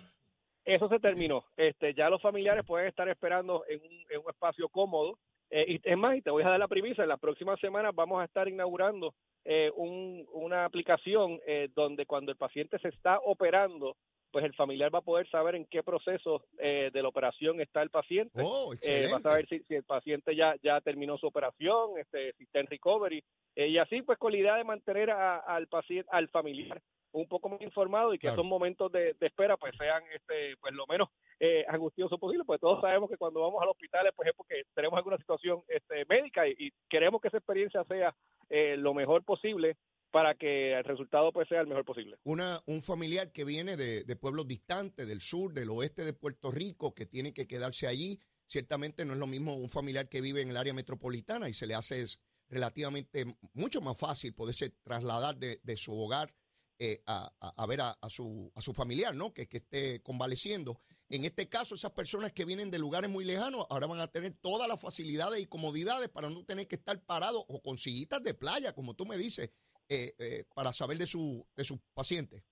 Eso 0.64 0.88
se 0.88 0.98
terminó. 0.98 1.44
Este, 1.56 1.94
ya 1.94 2.10
los 2.10 2.20
familiares 2.20 2.64
pueden 2.66 2.88
estar 2.88 3.08
esperando 3.08 3.64
en 3.68 3.80
un, 3.80 3.92
en 4.10 4.20
un 4.20 4.30
espacio 4.30 4.68
cómodo 4.68 5.18
eh, 5.50 5.64
y 5.68 5.80
es 5.82 5.96
más, 5.96 6.16
y 6.16 6.22
te 6.22 6.30
voy 6.30 6.42
a 6.42 6.48
dar 6.48 6.58
la 6.58 6.68
premisa, 6.68 7.02
en 7.02 7.08
las 7.08 7.20
próximas 7.20 7.60
semanas 7.60 7.94
vamos 7.94 8.20
a 8.20 8.24
estar 8.24 8.48
inaugurando 8.48 9.14
eh, 9.44 9.70
una 9.76 10.64
aplicación 10.64 11.38
eh, 11.46 11.68
donde 11.74 12.04
cuando 12.06 12.32
el 12.32 12.38
paciente 12.38 12.78
se 12.80 12.88
está 12.88 13.18
operando, 13.24 13.96
pues 14.32 14.44
el 14.44 14.54
familiar 14.54 14.92
va 14.92 14.98
a 14.98 15.02
poder 15.02 15.28
saber 15.30 15.54
en 15.54 15.64
qué 15.66 15.82
proceso 15.82 16.42
de 16.58 16.90
la 16.92 17.08
operación 17.08 17.60
está 17.60 17.80
el 17.80 17.88
paciente. 17.88 18.38
Oh, 18.42 18.70
va 18.70 19.16
a 19.16 19.22
saber 19.22 19.48
si, 19.48 19.62
el 19.74 19.84
paciente 19.84 20.36
ya, 20.36 20.56
ya 20.62 20.80
terminó 20.82 21.16
su 21.16 21.26
operación, 21.26 21.98
este, 21.98 22.34
si 22.34 22.44
está 22.44 22.60
en 22.60 22.66
recovery, 22.66 23.24
y 23.54 23.78
así 23.78 24.02
pues 24.02 24.18
con 24.18 24.32
la 24.32 24.38
idea 24.38 24.56
de 24.56 24.64
mantener 24.64 25.10
al 25.10 25.68
paciente, 25.68 26.08
al 26.12 26.28
familiar 26.28 26.82
un 27.12 27.26
poco 27.28 27.48
más 27.48 27.60
informado 27.60 28.12
y 28.12 28.18
que 28.18 28.28
esos 28.28 28.44
momentos 28.44 28.90
de, 28.92 29.16
espera 29.20 29.56
pues 29.56 29.74
sean 29.78 30.02
este 30.14 30.56
pues 30.60 30.74
lo 30.74 30.86
menos 30.86 31.08
eh, 31.40 31.64
angustioso 31.68 32.18
posible, 32.18 32.44
pues 32.44 32.60
todos 32.60 32.80
sabemos 32.80 33.10
que 33.10 33.16
cuando 33.16 33.40
vamos 33.40 33.62
al 33.62 33.68
hospital 33.68 34.10
pues 34.14 34.28
es 34.28 34.34
porque 34.36 34.62
tenemos 34.74 34.96
alguna 34.96 35.16
situación 35.18 35.62
este, 35.68 36.04
médica 36.06 36.46
y, 36.46 36.72
queremos 36.88 37.20
que 37.20 37.28
esa 37.28 37.38
experiencia 37.38 37.84
sea 37.84 38.14
eh, 38.48 38.76
lo 38.76 38.94
mejor 38.94 39.24
posible 39.24 39.76
para 40.10 40.34
que 40.34 40.72
el 40.72 40.84
resultado 40.84 41.32
pues 41.32 41.48
sea 41.48 41.60
el 41.60 41.66
mejor 41.66 41.84
posible. 41.84 42.16
Una, 42.24 42.60
un 42.66 42.82
familiar 42.82 43.32
que 43.32 43.44
viene 43.44 43.76
de, 43.76 44.04
de 44.04 44.16
pueblos 44.16 44.46
distantes, 44.46 45.08
del 45.08 45.20
sur, 45.20 45.52
del 45.52 45.70
oeste 45.70 46.04
de 46.04 46.12
Puerto 46.12 46.50
Rico, 46.50 46.94
que 46.94 47.06
tiene 47.06 47.34
que 47.34 47.46
quedarse 47.46 47.86
allí, 47.86 48.18
ciertamente 48.46 49.04
no 49.04 49.14
es 49.14 49.18
lo 49.18 49.26
mismo 49.26 49.54
un 49.54 49.68
familiar 49.68 50.08
que 50.08 50.20
vive 50.20 50.40
en 50.40 50.50
el 50.50 50.56
área 50.56 50.72
metropolitana 50.72 51.48
y 51.48 51.54
se 51.54 51.66
le 51.66 51.74
hace 51.74 52.04
relativamente 52.48 53.24
mucho 53.54 53.80
más 53.80 53.98
fácil 53.98 54.34
poderse 54.34 54.70
trasladar 54.70 55.36
de, 55.36 55.58
de 55.62 55.76
su 55.76 55.98
hogar 55.98 56.32
eh, 56.78 57.02
a, 57.06 57.66
ver 57.66 57.80
a, 57.80 57.96
su, 58.08 58.52
a 58.54 58.60
su 58.60 58.72
familiar, 58.72 59.14
¿no? 59.14 59.32
Que, 59.32 59.48
que 59.48 59.58
esté 59.58 60.02
convaleciendo. 60.02 60.80
En 61.08 61.24
este 61.24 61.48
caso, 61.48 61.74
esas 61.74 61.92
personas 61.92 62.32
que 62.32 62.44
vienen 62.44 62.70
de 62.70 62.78
lugares 62.78 63.08
muy 63.08 63.24
lejanos 63.24 63.66
ahora 63.70 63.86
van 63.86 64.00
a 64.00 64.08
tener 64.08 64.36
todas 64.40 64.68
las 64.68 64.80
facilidades 64.80 65.40
y 65.40 65.46
comodidades 65.46 66.08
para 66.08 66.28
no 66.28 66.44
tener 66.44 66.66
que 66.66 66.76
estar 66.76 67.00
parados 67.04 67.44
o 67.48 67.62
con 67.62 67.78
sillitas 67.78 68.22
de 68.22 68.34
playa, 68.34 68.72
como 68.72 68.94
tú 68.94 69.06
me 69.06 69.16
dices, 69.16 69.50
eh, 69.88 70.14
eh, 70.18 70.44
para 70.54 70.72
saber 70.72 70.98
de 70.98 71.06
su, 71.06 71.46
de 71.54 71.64
sus 71.64 71.78
pacientes. 71.94 72.42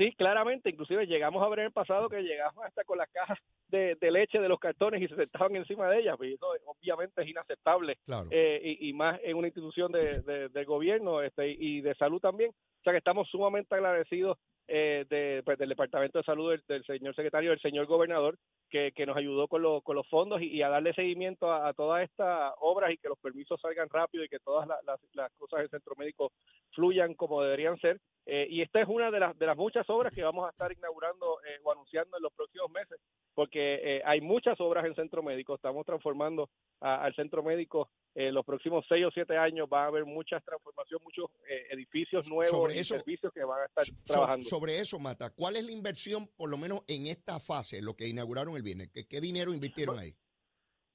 Sí, 0.00 0.14
claramente, 0.16 0.70
inclusive 0.70 1.06
llegamos 1.06 1.44
a 1.44 1.48
ver 1.50 1.58
en 1.58 1.64
el 1.66 1.72
pasado 1.72 2.08
que 2.08 2.22
llegamos 2.22 2.64
hasta 2.64 2.84
con 2.84 2.96
las 2.96 3.10
cajas 3.10 3.36
de, 3.68 3.98
leche 4.00 4.40
de 4.40 4.48
los 4.48 4.58
cartones 4.58 5.02
y 5.02 5.08
se 5.08 5.14
sentaban 5.14 5.54
encima 5.54 5.90
de 5.90 6.00
ellas, 6.00 6.16
y 6.22 6.32
eso 6.32 6.46
obviamente 6.64 7.20
es 7.20 7.28
inaceptable, 7.28 7.98
y, 8.32 8.94
más 8.94 9.20
en 9.22 9.36
una 9.36 9.48
institución 9.48 9.92
de, 9.92 10.48
de, 10.48 10.64
gobierno 10.64 11.20
este, 11.20 11.50
y 11.50 11.82
de 11.82 11.94
salud 11.96 12.18
también. 12.18 12.50
O 12.50 12.82
sea 12.82 12.94
que 12.94 12.98
estamos 12.98 13.28
sumamente 13.28 13.74
agradecidos 13.74 14.38
eh, 14.72 15.04
de, 15.10 15.42
pues, 15.44 15.58
del 15.58 15.70
Departamento 15.70 16.18
de 16.18 16.24
Salud 16.24 16.56
del, 16.68 16.84
señor 16.84 17.12
secretario, 17.16 17.50
del 17.50 17.60
señor 17.60 17.86
gobernador, 17.86 18.38
que, 18.70 18.92
nos 19.04 19.16
ayudó 19.16 19.48
con, 19.48 19.80
con 19.80 19.96
los 19.96 20.06
fondos 20.06 20.40
y, 20.40 20.62
a 20.62 20.68
darle 20.68 20.94
seguimiento 20.94 21.52
a, 21.52 21.72
todas 21.74 22.04
estas 22.04 22.52
obras 22.60 22.92
y 22.92 22.98
que 22.98 23.08
los 23.08 23.18
permisos 23.18 23.60
salgan 23.60 23.88
rápido 23.88 24.22
y 24.22 24.28
que 24.28 24.38
todas 24.38 24.68
las, 24.68 25.32
cosas 25.38 25.58
del 25.60 25.70
centro 25.70 25.96
médico 25.96 26.30
fluyan 26.70 27.14
como 27.14 27.42
deberían 27.42 27.78
ser. 27.78 27.98
Eh, 28.26 28.46
y 28.48 28.62
esta 28.62 28.80
es 28.80 28.86
una 28.86 29.10
de 29.10 29.18
las, 29.18 29.36
de 29.36 29.46
las 29.46 29.56
muchas 29.56 29.90
obras 29.90 30.14
que 30.14 30.22
vamos 30.22 30.46
a 30.46 30.50
estar 30.50 30.70
inaugurando 30.70 31.40
eh, 31.44 31.58
o 31.64 31.72
anunciando 31.72 32.16
en 32.16 32.22
los 32.22 32.32
próximos 32.32 32.70
meses, 32.70 33.00
porque 33.34 34.00
hay 34.04 34.20
muchas 34.20 34.60
obras 34.60 34.84
en 34.84 34.94
centro 34.94 35.20
médico. 35.20 35.56
Estamos 35.56 35.84
transformando 35.84 36.48
al 36.78 37.12
centro 37.16 37.42
médico 37.42 37.88
en 38.14 38.34
los 38.34 38.44
próximos 38.44 38.84
seis 38.88 39.04
o 39.06 39.10
siete 39.10 39.36
años. 39.36 39.68
Va 39.72 39.84
a 39.84 39.86
haber 39.86 40.04
muchas 40.04 40.44
transformaciones, 40.44 41.04
muchos 41.04 41.30
edificios 41.70 42.28
nuevos 42.30 42.74
y 42.74 42.84
servicios 42.84 43.32
que 43.32 43.44
van 43.44 43.62
a 43.62 43.66
estar 43.66 43.84
trabajando 44.04 44.46
sobre 44.46 44.78
eso, 44.78 44.98
Mata, 44.98 45.30
¿cuál 45.30 45.56
es 45.56 45.64
la 45.64 45.72
inversión, 45.72 46.28
por 46.36 46.50
lo 46.50 46.58
menos 46.58 46.82
en 46.88 47.06
esta 47.06 47.40
fase, 47.40 47.82
lo 47.82 47.94
que 47.94 48.08
inauguraron 48.08 48.56
el 48.56 48.62
viernes? 48.62 48.90
¿Qué, 48.92 49.06
qué 49.06 49.20
dinero 49.20 49.52
invirtieron 49.52 49.98
ahí? 49.98 50.14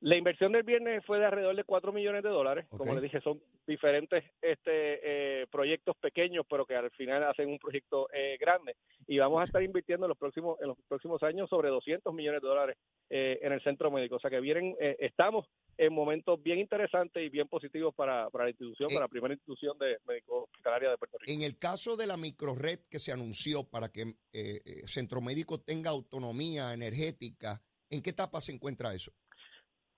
La 0.05 0.15
inversión 0.15 0.51
del 0.51 0.61
viernes 0.61 1.03
fue 1.03 1.17
de 1.17 1.25
alrededor 1.25 1.55
de 1.55 1.63
4 1.63 1.91
millones 1.91 2.21
de 2.21 2.29
dólares. 2.29 2.67
Como 2.69 2.93
le 2.93 3.01
dije, 3.01 3.19
son 3.21 3.41
diferentes 3.65 4.23
este, 4.39 4.99
eh, 5.41 5.47
proyectos 5.51 5.97
pequeños, 5.97 6.45
pero 6.47 6.63
que 6.63 6.75
al 6.75 6.91
final 6.91 7.23
hacen 7.23 7.49
un 7.49 7.57
proyecto 7.57 8.07
eh, 8.13 8.37
grande. 8.39 8.75
Y 9.07 9.17
vamos 9.17 9.41
a 9.41 9.45
estar 9.45 9.63
invirtiendo 9.63 10.05
en 10.05 10.09
los 10.09 10.17
próximos 10.19 10.61
en 10.61 10.67
los 10.67 10.77
próximos 10.87 11.23
años 11.23 11.49
sobre 11.49 11.69
200 11.69 12.13
millones 12.13 12.43
de 12.43 12.47
dólares 12.47 12.77
eh, 13.09 13.39
en 13.41 13.51
el 13.51 13.63
centro 13.63 13.89
médico. 13.89 14.17
O 14.17 14.19
sea 14.19 14.29
que 14.29 14.39
vienen, 14.39 14.75
estamos 14.79 15.47
en 15.75 15.91
momentos 15.91 16.39
bien 16.43 16.59
interesantes 16.59 17.25
y 17.25 17.29
bien 17.29 17.47
positivos 17.47 17.95
para, 17.95 18.29
para 18.29 18.43
la 18.43 18.51
institución, 18.51 18.89
para 18.89 19.05
la 19.05 19.07
primera 19.07 19.33
institución 19.33 19.75
de 19.79 19.97
médico 20.07 20.43
hospitalaria 20.43 20.91
de 20.91 20.97
Puerto 20.99 21.17
Rico. 21.17 21.33
En 21.33 21.41
el 21.41 21.57
caso 21.57 21.97
de 21.97 22.05
la 22.05 22.15
microred 22.15 22.81
que 22.91 22.99
se 22.99 23.11
anunció 23.11 23.63
para 23.63 23.89
que 23.89 24.03
Centro 24.85 25.19
Médico 25.21 25.61
tenga 25.61 25.89
autonomía 25.89 26.75
energética, 26.75 27.59
¿en 27.89 28.03
qué 28.03 28.11
etapa 28.11 28.39
se 28.39 28.51
encuentra 28.51 28.93
eso? 28.93 29.11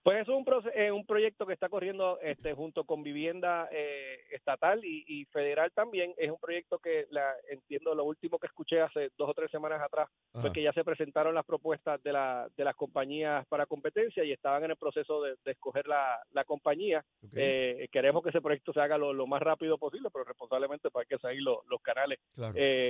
Pues 0.07 0.21
es 0.21 0.29
un, 0.29 0.45
eh, 0.73 0.89
un 0.89 1.05
proyecto 1.05 1.45
que 1.45 1.51
está 1.51 1.67
corriendo 1.67 2.17
este, 2.21 2.53
junto 2.53 2.85
con 2.85 3.03
vivienda 3.03 3.67
eh, 3.73 4.19
estatal 4.31 4.79
y, 4.85 5.25
federal 5.33 5.69
también. 5.73 6.13
Es 6.15 6.31
un 6.31 6.39
proyecto 6.39 6.79
que 6.79 7.07
la, 7.09 7.33
entiendo 7.49 7.93
lo 7.93 8.05
último 8.05 8.39
que 8.39 8.47
escuché 8.47 8.79
hace 8.79 9.09
dos 9.17 9.29
o 9.29 9.33
tres 9.33 9.51
semanas 9.51 9.81
atrás 9.81 10.07
fue 10.31 10.53
que 10.53 10.63
ya 10.63 10.71
se 10.71 10.85
presentaron 10.85 11.35
las 11.35 11.43
propuestas 11.43 12.01
de, 12.03 12.13
la, 12.13 12.47
de 12.55 12.63
las 12.63 12.73
compañías 12.75 13.45
para 13.47 13.65
competencia 13.65 14.23
y 14.23 14.31
estaban 14.31 14.63
en 14.63 14.71
el 14.71 14.77
proceso 14.77 15.21
de, 15.23 15.35
escoger 15.43 15.85
la, 15.87 16.17
la 16.31 16.45
compañía. 16.45 17.03
Eh, 17.35 17.89
queremos 17.91 18.23
que 18.23 18.29
ese 18.29 18.39
proyecto 18.39 18.71
se 18.71 18.79
haga 18.79 18.97
lo, 18.97 19.27
más 19.27 19.41
rápido 19.41 19.77
posible, 19.77 20.07
pero 20.13 20.23
responsablemente 20.23 20.89
para 20.89 21.03
que 21.03 21.17
seguir 21.17 21.41
los 21.41 21.81
canales 21.81 22.19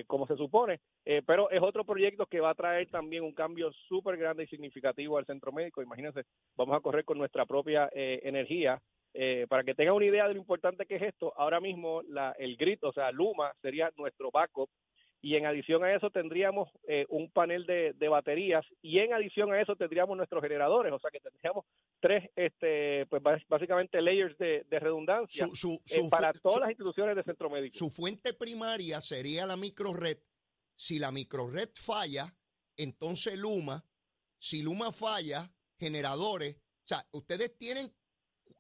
como 0.06 0.28
se 0.28 0.36
supone. 0.36 0.82
pero 1.26 1.50
es 1.50 1.64
otro 1.64 1.84
proyecto 1.84 2.28
que 2.28 2.42
va 2.42 2.52
a 2.52 2.56
traer 2.56 2.92
también 2.92 3.24
un 3.24 3.34
cambio 3.34 3.72
súper 3.88 4.18
grande 4.18 4.44
y 4.44 4.48
significativo 4.48 5.18
al 5.18 5.26
centro 5.26 5.52
médico. 5.52 5.82
Imagínense, 5.82 6.22
vamos 6.56 6.78
a 6.78 6.80
correr 6.80 7.07
con 7.08 7.18
nuestra 7.18 7.48
propia 7.48 7.90
eh, 7.94 8.20
energía. 8.24 8.80
Eh, 9.14 9.48
para 9.50 9.64
que 9.64 9.74
tengan 9.74 9.96
una 9.96 10.06
idea 10.06 10.28
de 10.28 10.36
lo 10.36 10.40
importante 10.40 10.86
que 10.86 10.98
es 10.98 11.02
esto, 11.02 11.34
ahora 11.38 11.60
mismo 11.60 12.04
la, 12.04 12.36
el 12.38 12.56
grid, 12.56 12.78
o 12.84 12.94
sea, 12.94 13.12
Luma, 13.12 13.52
sería 13.64 13.90
nuestro 13.96 14.30
backup 14.30 14.70
y 15.22 15.36
en 15.36 15.48
adición 15.48 15.84
a 15.84 15.96
eso 15.96 16.12
tendríamos 16.12 16.70
eh, 16.88 17.06
un 17.10 17.32
panel 17.32 17.66
de, 17.66 18.08
baterías 18.08 18.64
y 18.84 19.00
en 19.00 19.14
adición 19.14 19.52
a 19.52 19.60
eso 19.60 19.76
tendríamos 19.76 20.16
nuestros 20.16 20.44
generadores, 20.44 20.94
o 20.94 21.00
sea 21.00 21.10
que 21.10 21.20
tendríamos 21.20 21.66
tres, 22.00 22.30
este, 22.36 23.08
pues 23.08 23.24
básicamente 23.48 24.02
layers 24.02 24.38
de, 24.38 24.64
redundancia 24.70 25.48
para 26.12 26.34
todas 26.34 26.60
las 26.60 26.70
instituciones 26.70 27.16
de 27.16 27.24
centro 27.24 27.50
médico. 27.50 27.76
Su 27.76 27.90
fuente 27.90 28.34
primaria 28.34 29.02
sería 29.02 29.48
la 29.48 29.58
microred. 29.58 30.18
Si 30.76 31.00
la 31.00 31.12
microred 31.12 31.70
falla, 31.74 32.32
entonces 32.78 33.40
Luma, 33.40 33.84
si 34.38 34.62
Luma 34.62 34.92
falla, 34.92 35.50
generadores, 35.80 36.58
sea, 36.88 37.06
ustedes 37.12 37.58
tienen 37.58 37.94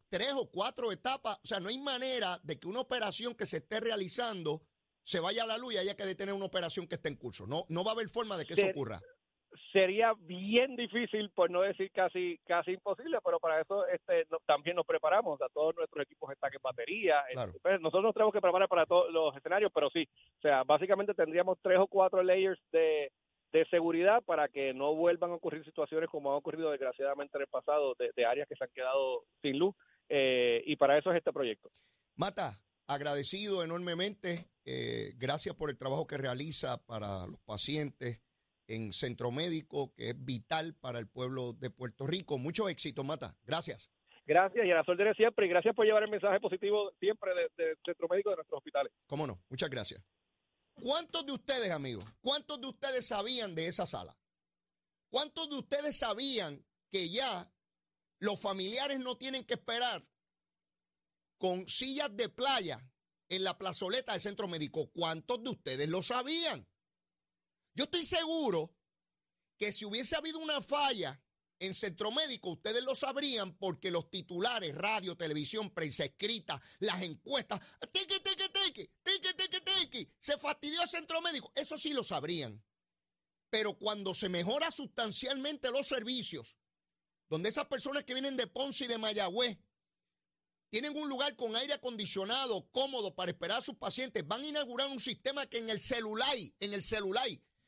tres 0.10 0.34
o 0.34 0.50
cuatro 0.50 0.92
etapas, 0.92 1.40
o 1.44 1.48
sea, 1.48 1.60
no 1.60 1.70
hay 1.70 1.80
manera 1.80 2.40
de 2.44 2.60
que 2.60 2.68
una 2.68 2.82
operación 2.82 3.36
que 3.36 3.46
se 3.46 3.58
esté 3.58 3.80
realizando 3.80 4.62
se 5.04 5.20
vaya 5.20 5.44
a 5.44 5.48
la 5.48 5.58
luz 5.58 5.74
y 5.74 5.78
haya 5.78 5.96
que 5.96 6.06
detener 6.06 6.34
una 6.34 6.46
operación 6.46 6.88
que 6.88 6.96
esté 6.96 7.10
en 7.10 7.16
curso. 7.16 7.48
No, 7.48 7.63
no 7.70 7.84
va 7.84 7.92
a 7.92 7.94
haber 7.94 8.10
forma 8.10 8.36
de 8.36 8.46
que 8.46 8.54
eso 8.54 8.68
ocurra. 8.68 9.00
sería 9.72 10.13
bien 10.20 10.76
difícil, 10.76 11.30
por 11.30 11.50
no 11.50 11.62
decir 11.62 11.92
casi 11.92 12.38
casi 12.46 12.72
imposible, 12.72 13.20
pero 13.24 13.40
para 13.40 13.62
eso 13.62 13.86
este 13.88 14.26
también 14.46 14.76
nos 14.76 14.86
preparamos, 14.86 15.42
a 15.42 15.50
todos 15.50 15.76
nuestros 15.76 16.04
equipos 16.04 16.32
están 16.32 16.52
en 16.54 16.62
batería, 16.62 17.22
este, 17.30 17.60
pues, 17.60 17.80
nosotros 17.80 18.04
nos 18.04 18.13
tenemos 18.13 18.34
que 18.34 18.42
preparar 18.42 18.68
para 18.68 18.86
todos 18.86 19.12
los 19.12 19.36
escenarios, 19.36 19.72
pero 19.74 19.90
sí, 19.90 20.08
o 20.40 20.42
sea, 20.42 20.63
básicamente 20.63 21.13
tendríamos 21.13 21.58
tres 21.62 21.80
o 21.80 21.88
cuatro 21.88 22.22
layers 22.22 22.60
de, 22.72 23.12
de 23.52 23.66
seguridad 23.66 24.24
para 24.24 24.48
que 24.48 24.74
no 24.74 24.96
vuelvan 24.96 25.32
a 25.32 25.36
ocurrir 25.36 25.64
situaciones 25.64 26.10
como 26.10 26.32
han 26.32 26.38
ocurrido 26.38 26.72
desgraciadamente 26.72 27.38
en 27.38 27.42
el 27.42 27.48
pasado 27.48 27.96
de, 27.96 28.26
áreas 28.26 28.48
que 28.48 28.56
se 28.56 28.64
han 28.64 28.70
quedado 28.72 29.24
sin 29.42 29.58
luz 29.58 29.76
eh, 30.10 30.64
y 30.66 30.76
para 30.76 30.98
eso 30.98 31.12
es 31.12 31.18
este 31.18 31.34
proyecto. 31.34 31.70
Mata, 32.16 32.60
agradecido 32.88 33.64
enormemente, 33.64 34.46
eh, 34.66 35.14
gracias 35.18 35.56
por 35.56 35.70
el 35.70 35.78
trabajo 35.78 36.08
que 36.08 36.18
realiza 36.18 36.84
para 36.86 37.28
los 37.28 37.40
pacientes 37.42 38.22
en 38.68 38.92
Centro 38.92 39.32
Médico, 39.32 39.94
que 39.94 40.10
es 40.10 40.26
vital 40.26 40.76
para 40.80 41.00
el 41.00 41.08
pueblo 41.08 41.54
de 41.54 41.70
Puerto 41.70 42.06
Rico. 42.06 42.38
Mucho 42.38 42.68
éxito, 42.68 43.04
Mata. 43.04 43.36
Gracias. 43.46 43.92
Gracias 44.26 44.66
y 44.66 44.72
a 44.72 44.76
la 44.76 44.84
de 44.84 45.14
siempre 45.14 45.46
y 45.46 45.50
gracias 45.50 45.74
por 45.74 45.86
llevar 45.86 46.04
el 46.04 46.10
mensaje 46.10 46.42
positivo 46.42 46.92
siempre 47.00 47.32
de, 47.56 47.76
Centro 47.86 48.10
Médico 48.10 48.30
de 48.30 48.36
nuestros 48.36 48.58
hospitales. 48.58 48.92
Cómo 49.06 49.26
no, 49.26 49.40
muchas 49.50 49.70
gracias. 49.70 50.06
¿Cuántos 50.82 51.26
de 51.26 51.32
ustedes, 51.32 51.72
amigos, 51.72 52.06
cuántos 52.22 52.62
de 52.62 52.68
ustedes 52.68 53.08
sabían 53.08 53.56
de 53.56 53.68
esa 53.68 53.86
sala? 53.86 54.18
¿Cuántos 55.10 55.50
de 55.50 55.56
ustedes 55.56 55.98
sabían 55.98 56.63
que 56.92 57.10
ya 57.10 57.52
los 58.20 58.40
familiares 58.40 59.00
no 59.00 59.18
tienen 59.18 59.44
que 59.44 59.56
esperar 59.56 60.08
con 61.38 61.68
sillas 61.68 62.16
de 62.16 62.30
playa 62.30 62.80
en 63.30 63.44
la 63.44 63.58
plazoleta 63.58 64.12
del 64.12 64.22
centro 64.22 64.48
médico? 64.48 64.92
¿Cuántos 64.92 65.44
de 65.44 65.50
ustedes 65.50 65.90
lo 65.90 66.04
sabían? 66.04 66.68
Yo 67.74 67.86
estoy 67.86 68.04
seguro 68.04 68.76
que 69.58 69.72
si 69.72 69.86
hubiese 69.86 70.16
habido 70.16 70.40
una 70.40 70.62
falla 70.62 71.22
en 71.60 71.74
Centro 71.74 72.12
Médico, 72.12 72.52
ustedes 72.52 72.84
lo 72.84 72.96
sabrían 72.96 73.58
porque 73.58 73.92
los 73.92 74.10
titulares, 74.12 74.76
radio, 74.76 75.18
televisión, 75.18 75.74
prensa 75.74 76.06
escrita, 76.06 76.62
las 76.80 77.02
encuestas, 77.02 77.60
tiki, 77.92 78.20
tiki, 78.20 78.50
tiki, 78.50 78.92
tiki, 79.04 79.34
tiki, 79.36 79.47
se 80.20 80.38
fastidió 80.38 80.86
Centro 80.88 81.22
Médico, 81.22 81.52
eso 81.56 81.78
sí 81.78 81.94
lo 81.94 82.04
sabrían. 82.04 82.64
Pero 83.50 83.78
cuando 83.78 84.14
se 84.14 84.30
mejora 84.30 84.72
sustancialmente 84.72 85.72
los 85.72 85.88
servicios, 85.88 86.58
donde 87.30 87.50
esas 87.50 87.66
personas 87.66 88.04
que 88.04 88.14
vienen 88.14 88.38
de 88.38 88.48
Ponce 88.48 88.86
y 88.86 88.88
de 88.88 88.98
Mayagüez 88.98 89.58
tienen 90.70 90.98
un 90.98 91.08
lugar 91.08 91.36
con 91.36 91.56
aire 91.56 91.74
acondicionado, 91.74 92.70
cómodo 92.72 93.16
para 93.16 93.32
esperar 93.32 93.60
a 93.60 93.62
sus 93.62 93.76
pacientes, 93.76 94.28
van 94.28 94.42
a 94.42 94.48
inaugurar 94.48 94.90
un 94.90 95.00
sistema 95.00 95.46
que 95.48 95.60
en 95.60 95.70
el 95.70 95.80
celular, 95.80 96.36
en 96.60 96.74
el 96.74 96.84
celular, 96.84 97.28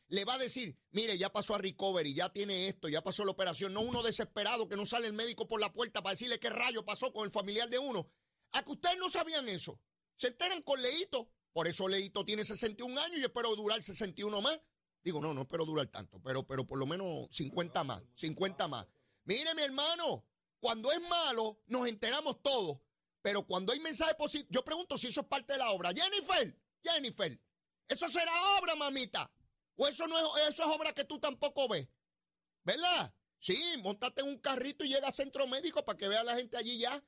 le 0.10 0.26
va 0.26 0.34
a 0.34 0.38
decir, 0.40 0.78
mire, 0.92 1.18
ya 1.18 1.32
pasó 1.32 1.56
a 1.56 1.60
recovery, 1.60 2.14
ya 2.14 2.30
tiene 2.30 2.68
esto, 2.68 2.90
ya 2.90 3.02
pasó 3.02 3.24
la 3.24 3.32
operación. 3.32 3.74
No 3.74 3.82
uno 3.82 4.02
desesperado 4.04 4.68
que 4.68 4.76
no 4.76 4.86
sale 4.86 5.08
el 5.08 5.14
médico 5.14 5.48
por 5.48 5.62
la 5.62 5.72
puerta 5.72 6.02
para 6.02 6.14
decirle 6.14 6.40
qué 6.40 6.50
rayo 6.50 6.84
pasó 6.84 7.14
con 7.14 7.26
el 7.26 7.32
familiar 7.32 7.70
de 7.70 7.80
uno. 7.80 8.12
A 8.52 8.64
que 8.64 8.72
ustedes 8.72 8.98
no 8.98 9.10
sabían 9.10 9.48
eso. 9.48 9.80
Se 10.16 10.28
enteran 10.28 10.64
con 10.64 10.82
Leito. 10.82 11.32
Por 11.52 11.68
eso 11.68 11.88
Leito 11.88 12.24
tiene 12.24 12.44
61 12.44 13.00
años 13.00 13.18
y 13.18 13.24
espero 13.24 13.56
durar 13.56 13.82
61 13.82 14.42
más. 14.42 14.60
Digo, 15.04 15.22
no, 15.22 15.34
no 15.34 15.42
espero 15.42 15.66
durar 15.66 15.88
tanto, 15.88 16.22
pero, 16.22 16.46
pero 16.46 16.66
por 16.68 16.78
lo 16.78 16.86
menos 16.86 17.28
50 17.32 17.84
más, 17.84 18.02
50 18.16 18.68
más. 18.68 18.86
Mire, 19.24 19.56
mi 19.56 19.62
hermano, 19.62 20.26
cuando 20.60 20.92
es 20.92 21.02
malo, 21.08 21.62
nos 21.68 21.88
enteramos 21.88 22.42
todos. 22.42 22.80
Pero 23.22 23.46
cuando 23.46 23.74
hay 23.74 23.80
mensaje 23.80 24.14
positivo, 24.16 24.50
yo 24.52 24.64
pregunto 24.64 24.98
si 24.98 25.08
eso 25.08 25.22
es 25.22 25.28
parte 25.28 25.54
de 25.54 25.60
la 25.60 25.72
obra. 25.72 25.92
Jennifer, 25.94 26.58
Jennifer, 26.84 27.42
eso 27.88 28.08
será 28.08 28.32
obra, 28.60 28.76
mamita. 28.76 29.32
O 29.76 29.88
eso 29.88 30.08
no 30.08 30.18
es, 30.18 30.48
eso 30.50 30.64
es 30.70 30.76
obra 30.76 30.94
que 30.94 31.06
tú 31.06 31.20
tampoco 31.20 31.68
ves. 31.68 31.88
¿Verdad? 32.64 33.14
Sí, 33.40 33.58
montate 33.82 34.22
en 34.22 34.28
un 34.28 34.38
carrito 34.40 34.84
y 34.84 34.90
llega 34.90 35.08
a 35.08 35.12
centro 35.12 35.48
médico 35.48 35.84
para 35.86 35.98
que 35.98 36.08
vea 36.08 36.22
a 36.22 36.26
la 36.26 36.36
gente 36.36 36.58
allí 36.58 36.78
ya, 36.78 37.04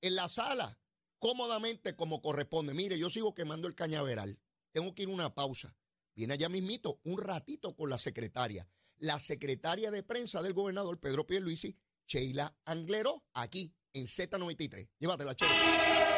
en 0.00 0.16
la 0.16 0.28
sala, 0.28 0.78
cómodamente 1.18 1.96
como 1.96 2.20
corresponde. 2.22 2.74
Mire, 2.74 2.98
yo 2.98 3.10
sigo 3.10 3.34
quemando 3.34 3.68
el 3.68 3.74
cañaveral. 3.74 4.38
Tengo 4.72 4.94
que 4.94 5.04
ir 5.04 5.08
a 5.08 5.12
una 5.12 5.34
pausa. 5.34 5.76
Viene 6.14 6.34
allá 6.34 6.48
mismito, 6.48 7.00
un 7.04 7.18
ratito 7.18 7.74
con 7.74 7.90
la 7.90 7.98
secretaria. 7.98 8.68
La 8.98 9.20
secretaria 9.20 9.90
de 9.90 10.02
prensa 10.02 10.40
del 10.42 10.54
gobernador 10.54 10.98
Pedro 10.98 11.26
Pierluisi, 11.26 11.76
Sheila 12.06 12.56
Anglero, 12.64 13.24
aquí 13.34 13.74
en 13.92 14.06
Z93. 14.06 14.88
Llévatela, 14.98 15.34
Sheila. 15.34 16.15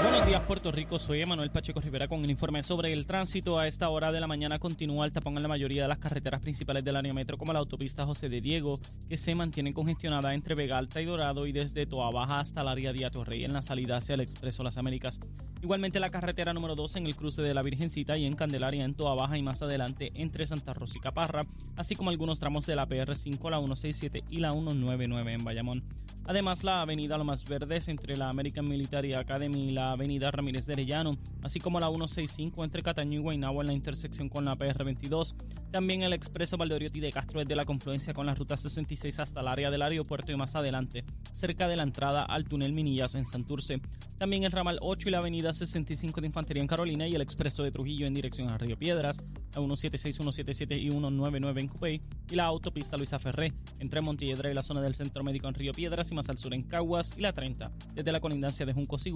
Buenos 0.00 0.26
días, 0.26 0.40
Puerto 0.42 0.70
Rico. 0.70 0.98
Soy 1.00 1.22
Emanuel 1.22 1.50
Pacheco 1.50 1.80
Rivera 1.80 2.06
con 2.06 2.22
el 2.22 2.30
informe 2.30 2.62
sobre 2.62 2.92
el 2.92 3.04
tránsito. 3.04 3.58
A 3.58 3.66
esta 3.66 3.88
hora 3.88 4.12
de 4.12 4.20
la 4.20 4.28
mañana 4.28 4.60
continúa 4.60 5.04
el 5.04 5.12
tapón 5.12 5.36
en 5.36 5.42
la 5.42 5.48
mayoría 5.48 5.82
de 5.82 5.88
las 5.88 5.98
carreteras 5.98 6.40
principales 6.40 6.84
del 6.84 6.94
área 6.94 7.12
metro, 7.12 7.36
como 7.36 7.52
la 7.52 7.58
autopista 7.58 8.06
José 8.06 8.28
de 8.28 8.40
Diego, 8.40 8.78
que 9.08 9.16
se 9.16 9.34
mantiene 9.34 9.72
congestionada 9.72 10.34
entre 10.34 10.54
Vega 10.54 10.78
Alta 10.78 11.00
y 11.00 11.04
Dorado 11.04 11.46
y 11.46 11.52
desde 11.52 11.84
Toa 11.84 12.12
Baja 12.12 12.38
hasta 12.38 12.60
el 12.60 12.68
área 12.68 12.92
de 12.92 13.06
Atorrey 13.06 13.44
en 13.44 13.52
la 13.52 13.62
salida 13.62 13.96
hacia 13.96 14.14
el 14.14 14.20
Expreso 14.20 14.62
Las 14.62 14.78
Américas. 14.78 15.18
Igualmente 15.62 15.98
la 15.98 16.10
carretera 16.10 16.52
número 16.52 16.76
2 16.76 16.96
en 16.96 17.06
el 17.06 17.16
cruce 17.16 17.42
de 17.42 17.52
la 17.52 17.62
Virgencita 17.62 18.16
y 18.16 18.24
en 18.24 18.36
Candelaria 18.36 18.84
en 18.84 18.94
Toa 18.94 19.16
Baja 19.16 19.36
y 19.36 19.42
más 19.42 19.62
adelante 19.62 20.12
entre 20.14 20.46
Santa 20.46 20.74
Rosa 20.74 20.98
y 20.98 21.00
Caparra, 21.00 21.46
así 21.74 21.96
como 21.96 22.10
algunos 22.10 22.38
tramos 22.38 22.64
de 22.66 22.76
la 22.76 22.86
PR5, 22.86 23.50
la 23.50 23.58
167 23.58 24.22
y 24.30 24.38
la 24.38 24.52
199 24.52 25.32
en 25.32 25.44
Bayamón. 25.44 25.82
Además, 26.28 26.62
la 26.62 26.82
avenida 26.82 27.16
Lomas 27.16 27.42
Verdes 27.42 27.88
entre 27.88 28.14
la 28.14 28.28
American 28.28 28.68
Military 28.68 29.14
Academy 29.14 29.68
y 29.68 29.70
la 29.70 29.87
avenida 29.92 30.30
Ramírez 30.30 30.66
de 30.66 30.74
Arellano, 30.74 31.16
así 31.42 31.60
como 31.60 31.80
la 31.80 31.88
165 31.88 32.64
entre 32.64 32.82
Cataño 32.82 33.18
y 33.18 33.22
Guaynabo 33.22 33.60
en 33.60 33.68
la 33.68 33.72
intersección 33.72 34.28
con 34.28 34.44
la 34.44 34.56
PR22. 34.56 35.34
También 35.70 36.02
el 36.02 36.12
expreso 36.12 36.56
Valdoriotti 36.56 37.00
de 37.00 37.12
Castro 37.12 37.40
desde 37.40 37.56
la 37.56 37.64
confluencia 37.64 38.14
con 38.14 38.26
la 38.26 38.34
ruta 38.34 38.56
66 38.56 39.18
hasta 39.18 39.40
el 39.40 39.48
área 39.48 39.70
del 39.70 39.82
aeropuerto 39.82 40.32
y 40.32 40.36
más 40.36 40.54
adelante, 40.56 41.04
cerca 41.34 41.68
de 41.68 41.76
la 41.76 41.82
entrada 41.82 42.24
al 42.24 42.44
túnel 42.44 42.72
Minillas 42.72 43.14
en 43.14 43.26
Santurce. 43.26 43.80
También 44.18 44.44
el 44.44 44.52
ramal 44.52 44.78
8 44.80 45.08
y 45.08 45.12
la 45.12 45.18
avenida 45.18 45.52
65 45.52 46.20
de 46.20 46.26
Infantería 46.26 46.62
en 46.62 46.68
Carolina 46.68 47.06
y 47.06 47.14
el 47.14 47.20
expreso 47.20 47.62
de 47.62 47.70
Trujillo 47.70 48.06
en 48.06 48.14
dirección 48.14 48.48
a 48.48 48.58
Río 48.58 48.78
Piedras, 48.78 49.18
la 49.54 49.60
176, 49.60 50.16
177 50.16 50.76
y 50.76 50.90
199 50.90 51.60
en 51.60 51.68
Cupey 51.68 52.00
y 52.30 52.34
la 52.34 52.44
autopista 52.44 52.96
Luisa 52.96 53.18
Ferré 53.18 53.52
entre 53.78 54.00
Montiedra 54.00 54.50
y 54.50 54.54
la 54.54 54.62
zona 54.62 54.80
del 54.80 54.94
Centro 54.94 55.22
Médico 55.22 55.48
en 55.48 55.54
Río 55.54 55.72
Piedras 55.72 56.10
y 56.10 56.14
más 56.14 56.28
al 56.28 56.38
sur 56.38 56.54
en 56.54 56.62
Caguas 56.62 57.14
y 57.16 57.20
la 57.20 57.32
30, 57.32 57.70
desde 57.94 58.12
la 58.12 58.20
colindancia 58.20 58.66
de 58.66 58.72
Junco 58.72 58.98
y 59.04 59.10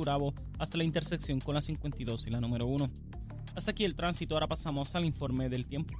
hasta 0.63 0.79
la 0.79 0.85
intersección 0.85 1.41
con 1.41 1.57
la 1.57 1.61
52 1.61 2.27
y 2.29 2.31
la 2.31 2.41
número 2.41 2.67
1. 2.67 2.89
Hasta 3.57 3.73
aquí 3.73 3.85
el 3.85 3.97
tránsito, 3.97 4.35
ahora 4.35 4.47
pasamos 4.47 4.95
al 4.95 5.05
informe 5.05 5.49
del 5.49 5.67
tiempo. 5.67 5.99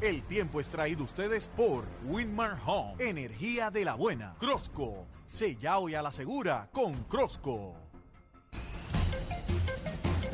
El 0.00 0.22
tiempo 0.22 0.60
es 0.60 0.68
traído 0.68 1.02
ustedes 1.02 1.48
por 1.56 1.84
Winmar 2.06 2.56
Home, 2.66 2.94
energía 3.00 3.70
de 3.70 3.84
la 3.84 3.94
buena. 3.94 4.36
Crosco, 4.38 5.06
sella 5.26 5.78
hoy 5.78 5.94
a 5.94 6.02
la 6.02 6.12
segura 6.12 6.68
con 6.72 7.04
Crosco. 7.04 7.74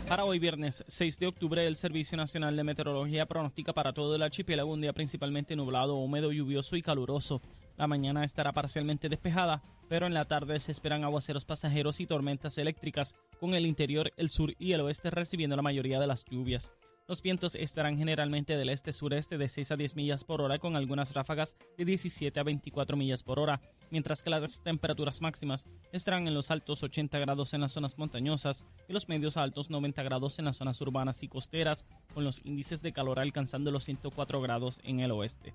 Para 0.06 0.24
hoy 0.24 0.38
viernes 0.38 0.84
6 0.88 1.18
de 1.20 1.26
octubre, 1.28 1.66
el 1.66 1.76
Servicio 1.76 2.18
Nacional 2.18 2.56
de 2.56 2.64
Meteorología 2.64 3.26
pronostica 3.26 3.72
para 3.72 3.92
todo 3.92 4.16
el 4.16 4.22
archipiélago 4.22 4.72
un 4.72 4.80
día 4.80 4.92
principalmente 4.92 5.54
nublado, 5.54 5.94
húmedo, 5.94 6.32
lluvioso 6.32 6.76
y 6.76 6.82
caluroso. 6.82 7.40
La 7.80 7.86
mañana 7.86 8.24
estará 8.24 8.52
parcialmente 8.52 9.08
despejada, 9.08 9.62
pero 9.88 10.06
en 10.06 10.12
la 10.12 10.26
tarde 10.26 10.60
se 10.60 10.70
esperan 10.70 11.02
aguaceros 11.02 11.46
pasajeros 11.46 11.98
y 12.00 12.06
tormentas 12.06 12.58
eléctricas, 12.58 13.14
con 13.38 13.54
el 13.54 13.64
interior, 13.64 14.12
el 14.18 14.28
sur 14.28 14.52
y 14.58 14.72
el 14.72 14.82
oeste 14.82 15.08
recibiendo 15.08 15.56
la 15.56 15.62
mayoría 15.62 15.98
de 15.98 16.06
las 16.06 16.26
lluvias. 16.26 16.72
Los 17.08 17.22
vientos 17.22 17.54
estarán 17.54 17.96
generalmente 17.96 18.58
del 18.58 18.68
este-sureste 18.68 19.38
de 19.38 19.48
6 19.48 19.70
a 19.70 19.76
10 19.76 19.96
millas 19.96 20.24
por 20.24 20.42
hora 20.42 20.58
con 20.58 20.76
algunas 20.76 21.14
ráfagas 21.14 21.56
de 21.78 21.86
17 21.86 22.38
a 22.38 22.42
24 22.42 22.98
millas 22.98 23.22
por 23.22 23.38
hora, 23.38 23.62
mientras 23.90 24.22
que 24.22 24.28
las 24.28 24.60
temperaturas 24.62 25.22
máximas 25.22 25.64
estarán 25.90 26.28
en 26.28 26.34
los 26.34 26.50
altos 26.50 26.82
80 26.82 27.18
grados 27.18 27.54
en 27.54 27.62
las 27.62 27.72
zonas 27.72 27.96
montañosas 27.96 28.66
y 28.90 28.92
los 28.92 29.08
medios 29.08 29.38
altos 29.38 29.70
90 29.70 30.02
grados 30.02 30.38
en 30.38 30.44
las 30.44 30.58
zonas 30.58 30.78
urbanas 30.82 31.22
y 31.22 31.28
costeras, 31.28 31.86
con 32.12 32.24
los 32.24 32.44
índices 32.44 32.82
de 32.82 32.92
calor 32.92 33.18
alcanzando 33.18 33.70
los 33.70 33.84
104 33.84 34.42
grados 34.42 34.82
en 34.84 35.00
el 35.00 35.12
oeste. 35.12 35.54